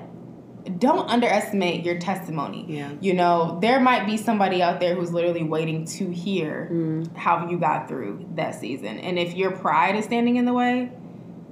[0.78, 2.64] don't underestimate your testimony.
[2.68, 2.92] Yeah.
[3.00, 7.16] You know, there might be somebody out there who's literally waiting to hear Mm.
[7.16, 8.98] how you got through that season.
[8.98, 10.90] And if your pride is standing in the way,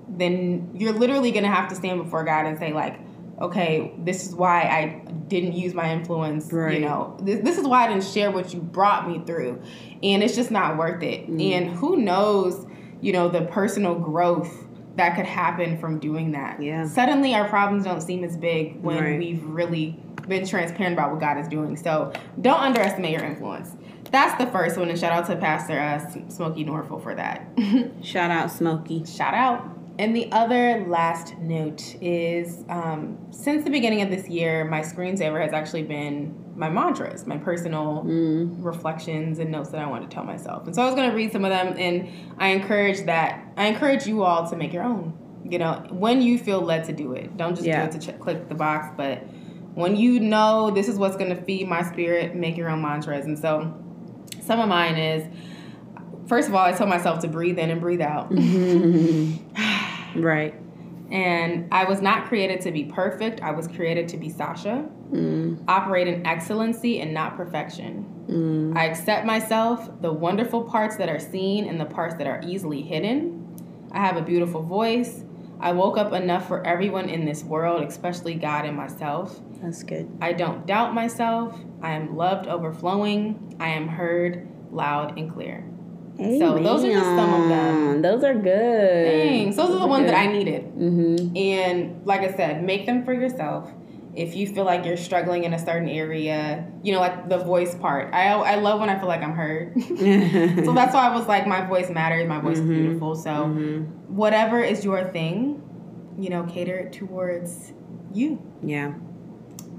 [0.08, 2.98] then you're literally going to have to stand before God and say like,
[3.40, 6.52] okay, this is why I didn't use my influence.
[6.52, 6.74] Right.
[6.74, 9.60] You know, this, this is why I didn't share what you brought me through.
[10.02, 11.28] And it's just not worth it.
[11.28, 11.52] Mm.
[11.52, 12.64] And who knows,
[13.00, 14.63] you know, the personal growth
[14.96, 16.62] that could happen from doing that.
[16.62, 16.86] Yeah.
[16.86, 19.18] Suddenly our problems don't seem as big when Right.
[19.18, 21.76] we've really been transparent about what God is doing.
[21.76, 23.72] So don't underestimate your influence.
[24.10, 27.48] That's the first one, and shout out to Pastor uh, Smokie Norful for that.
[28.04, 29.04] Shout out Smokie.
[29.16, 29.68] Shout out.
[29.98, 35.40] And the other last note is um, since the beginning of this year, my screensaver
[35.42, 38.54] has actually been my mantras, my personal mm.
[38.64, 40.66] reflections and notes that I want to tell myself.
[40.66, 43.52] And so I was going to read some of them, and I encourage that.
[43.56, 45.18] I encourage you all to make your own.
[45.48, 47.86] You know, when you feel led to do it, don't just Yeah.
[47.86, 49.24] do it to ch- click the box, but
[49.74, 53.26] when you know this is what's going to feed my spirit, make your own mantras.
[53.26, 53.74] And so
[54.42, 55.24] some of mine is.
[56.26, 58.30] First of all, I tell myself to breathe in and breathe out.
[58.30, 59.40] Mm-hmm.
[60.22, 60.54] Right.
[61.10, 63.40] And I was not created to be perfect.
[63.42, 64.88] I was created to be Sasha.
[65.10, 65.62] Mm.
[65.68, 68.06] Operate in excellency and not perfection.
[68.26, 68.76] Mm.
[68.76, 72.82] I accept myself, the wonderful parts that are seen and the parts that are easily
[72.82, 73.40] hidden.
[73.92, 75.24] I have a beautiful voice.
[75.60, 79.40] I woke up enough for everyone in this world, especially God and myself.
[79.62, 80.10] That's good.
[80.20, 81.58] I don't doubt myself.
[81.80, 83.56] I am loved overflowing.
[83.60, 85.64] I am heard loud and clear.
[86.16, 88.02] So those are just some of them.
[88.02, 89.06] Those are good.
[89.06, 89.56] Thanks.
[89.56, 90.64] Those are the ones that I needed.
[90.64, 91.36] Mm-hmm.
[91.36, 93.70] And like I said, make them for yourself.
[94.14, 97.74] If you feel like you're struggling in a certain area, you know, like the voice
[97.74, 98.14] part.
[98.14, 99.74] I I love when I feel like I'm heard.
[99.82, 102.28] so that's why I was like, my voice matters.
[102.28, 103.16] My voice is beautiful.
[103.16, 103.48] So
[104.06, 105.60] whatever is your thing,
[106.16, 107.72] you know, cater it towards
[108.12, 108.40] you.
[108.62, 108.94] yeah.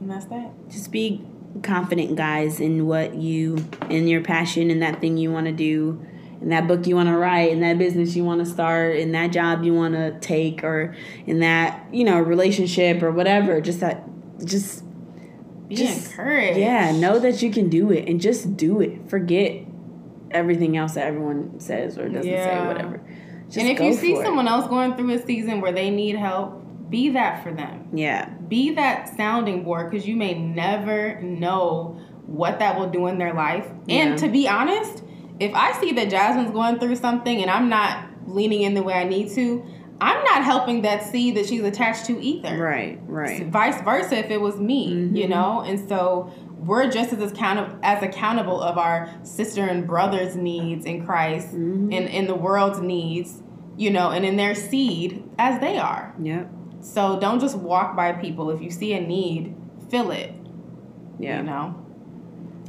[0.01, 0.51] And that's that.
[0.69, 1.25] Just be
[1.63, 6.05] confident, guys, in what you, in your passion, in that thing you want to do,
[6.41, 9.11] in that book you want to write, in that business you want to start, in
[9.13, 13.61] that job you want to take, or in that, you know, relationship or whatever.
[13.61, 14.03] Just that,
[14.43, 14.83] just
[15.67, 16.59] Be Just- encouraged.
[16.59, 19.09] Yeah, know that you can do it and just do it.
[19.09, 19.61] Forget
[20.29, 22.67] everything else that everyone says or doesn't say, Yeah.
[22.67, 23.01] whatever.
[23.47, 24.25] Just and if you see for it.
[24.25, 27.88] someone else going through a season where they need help, be that for them.
[27.93, 33.17] yeah, be that sounding board because you may never know what that will do in
[33.17, 33.65] their life.
[33.88, 34.03] Yeah.
[34.03, 35.03] And to be honest,
[35.39, 38.93] if I see that Jasmine's going through something and I'm not leaning in the way
[38.93, 39.65] I need to,
[40.01, 42.57] I'm not helping that seed that she's attached to either.
[42.57, 43.45] right, right.
[43.47, 45.15] Vice versa if it was me, Mm-hmm.
[45.15, 45.61] you know?
[45.61, 51.05] And so we're just as accountable as accountable of our sister and brother's needs in
[51.05, 51.93] Christ Mm-hmm.
[51.93, 53.41] and in the world's needs,
[53.77, 56.13] you know, and in their seed as they are.
[56.21, 56.49] Yep.
[56.81, 58.49] So don't just walk by people.
[58.51, 59.55] If you see a need,
[59.89, 60.33] fill it.
[61.19, 61.38] Yeah.
[61.38, 61.84] You know?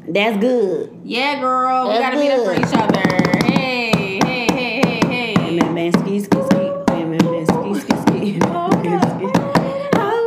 [0.09, 1.00] That's good.
[1.04, 1.88] Yeah, girl.
[1.88, 3.44] We That's gotta be there for each other.
[3.46, 5.34] Hey, hey, hey, hey, hey.
[5.38, 5.92] Amen, man.
[5.92, 6.57] Ski, ski, ski.
[6.90, 7.46] Amen, man.
[7.46, 8.38] Ski, ski, ski.
[8.46, 8.86] Hold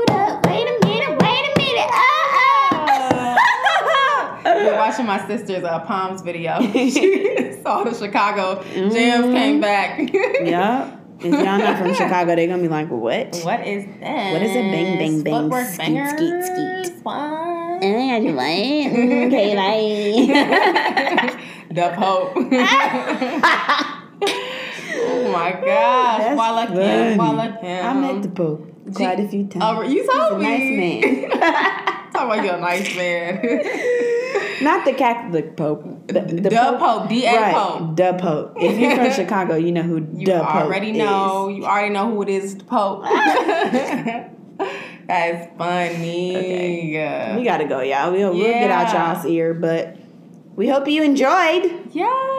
[0.09, 0.45] up.
[0.45, 1.21] Wait a minute.
[1.21, 1.89] Wait a minute.
[4.45, 6.59] Oh, We're watching my sister's uh, Palms video.
[6.73, 9.33] she saw the Chicago jams Mm-hmm.
[9.33, 9.99] came back.
[10.13, 10.95] Yep.
[11.19, 13.35] If y'all not from Chicago, they're gonna be like, what?
[13.43, 14.31] What is that?
[14.33, 14.71] What is it?
[14.71, 15.33] Bang, bang, bang.
[15.49, 16.11] Footwork Skeet, bangers.
[16.11, 17.03] skeet, skeet.
[17.03, 17.58] What?
[17.81, 18.91] Eh, you like?
[19.27, 21.39] Okay, bye.
[21.71, 22.33] the Pope.
[24.21, 26.19] oh my gosh.
[26.19, 26.79] That's Walla funny.
[26.79, 27.85] Kim, Walla Kim.
[27.85, 29.63] I met the Pope quite a few times.
[29.65, 31.01] Oh, you told He's a me.
[31.01, 31.39] nice man.
[32.11, 33.39] Talk about you're a nice man.
[34.61, 36.07] Not the Catholic Pope.
[36.07, 37.33] The, the The Pope, D.A.
[37.33, 37.95] Right, Pope.
[37.95, 38.53] the Pope.
[38.57, 40.97] If you're from Chicago, you know who You the Pope already is.
[40.97, 41.47] know.
[41.47, 43.05] You already know who it is, the Pope.
[45.09, 46.37] That's funny.
[46.37, 47.33] Okay.
[47.35, 48.11] We gotta go, y'all.
[48.11, 49.97] We'll, we'll get out y'all's ear, but
[50.55, 51.89] we hope you enjoyed.
[51.91, 52.38] Yes.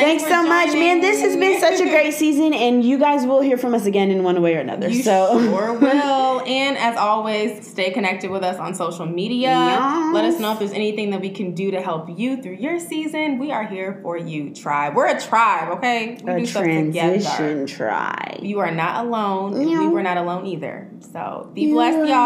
[0.00, 1.00] Thanks, so much, man.
[1.00, 4.10] This has been such a great season, and you guys will hear from us again
[4.10, 4.88] in one way or another.
[4.88, 6.40] You so sure will.
[6.46, 9.48] And as always, stay connected with us on social media.
[9.50, 10.14] Yes.
[10.14, 12.78] Let us know if there's anything that we can do to help you through your
[12.80, 13.38] season.
[13.38, 14.94] We are here for you, tribe.
[14.94, 16.18] We're a tribe, okay?
[16.22, 17.66] We a do stuff transition together.
[17.66, 18.38] try.
[18.42, 19.54] You are not alone.
[19.54, 20.88] and We were not alone either.
[21.12, 22.16] So be You blessed, y'all.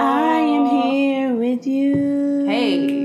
[0.00, 2.44] I am here with you.
[2.46, 3.03] Hey.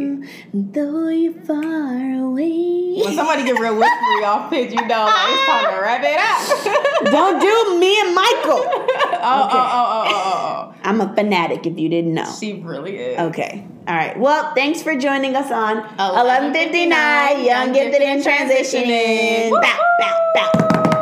[0.51, 2.95] Though you're far away.
[3.03, 6.17] When somebody get real whispery off pitch, you know like, it's time to wrap it
[6.17, 7.11] up.
[7.11, 8.63] Don't do me and Michael.
[8.65, 12.25] oh, oh, oh, oh, oh, oh, oh, I'm a fanatic if you didn't know.
[12.25, 12.37] oh.
[12.39, 13.19] She really is.
[13.19, 13.63] Okay.
[13.87, 14.19] All right.
[14.19, 19.51] Well, thanks for joining us on 11:59, 1159 Young Gifted and Transitioning.
[19.51, 20.95] Bow, bow, bow.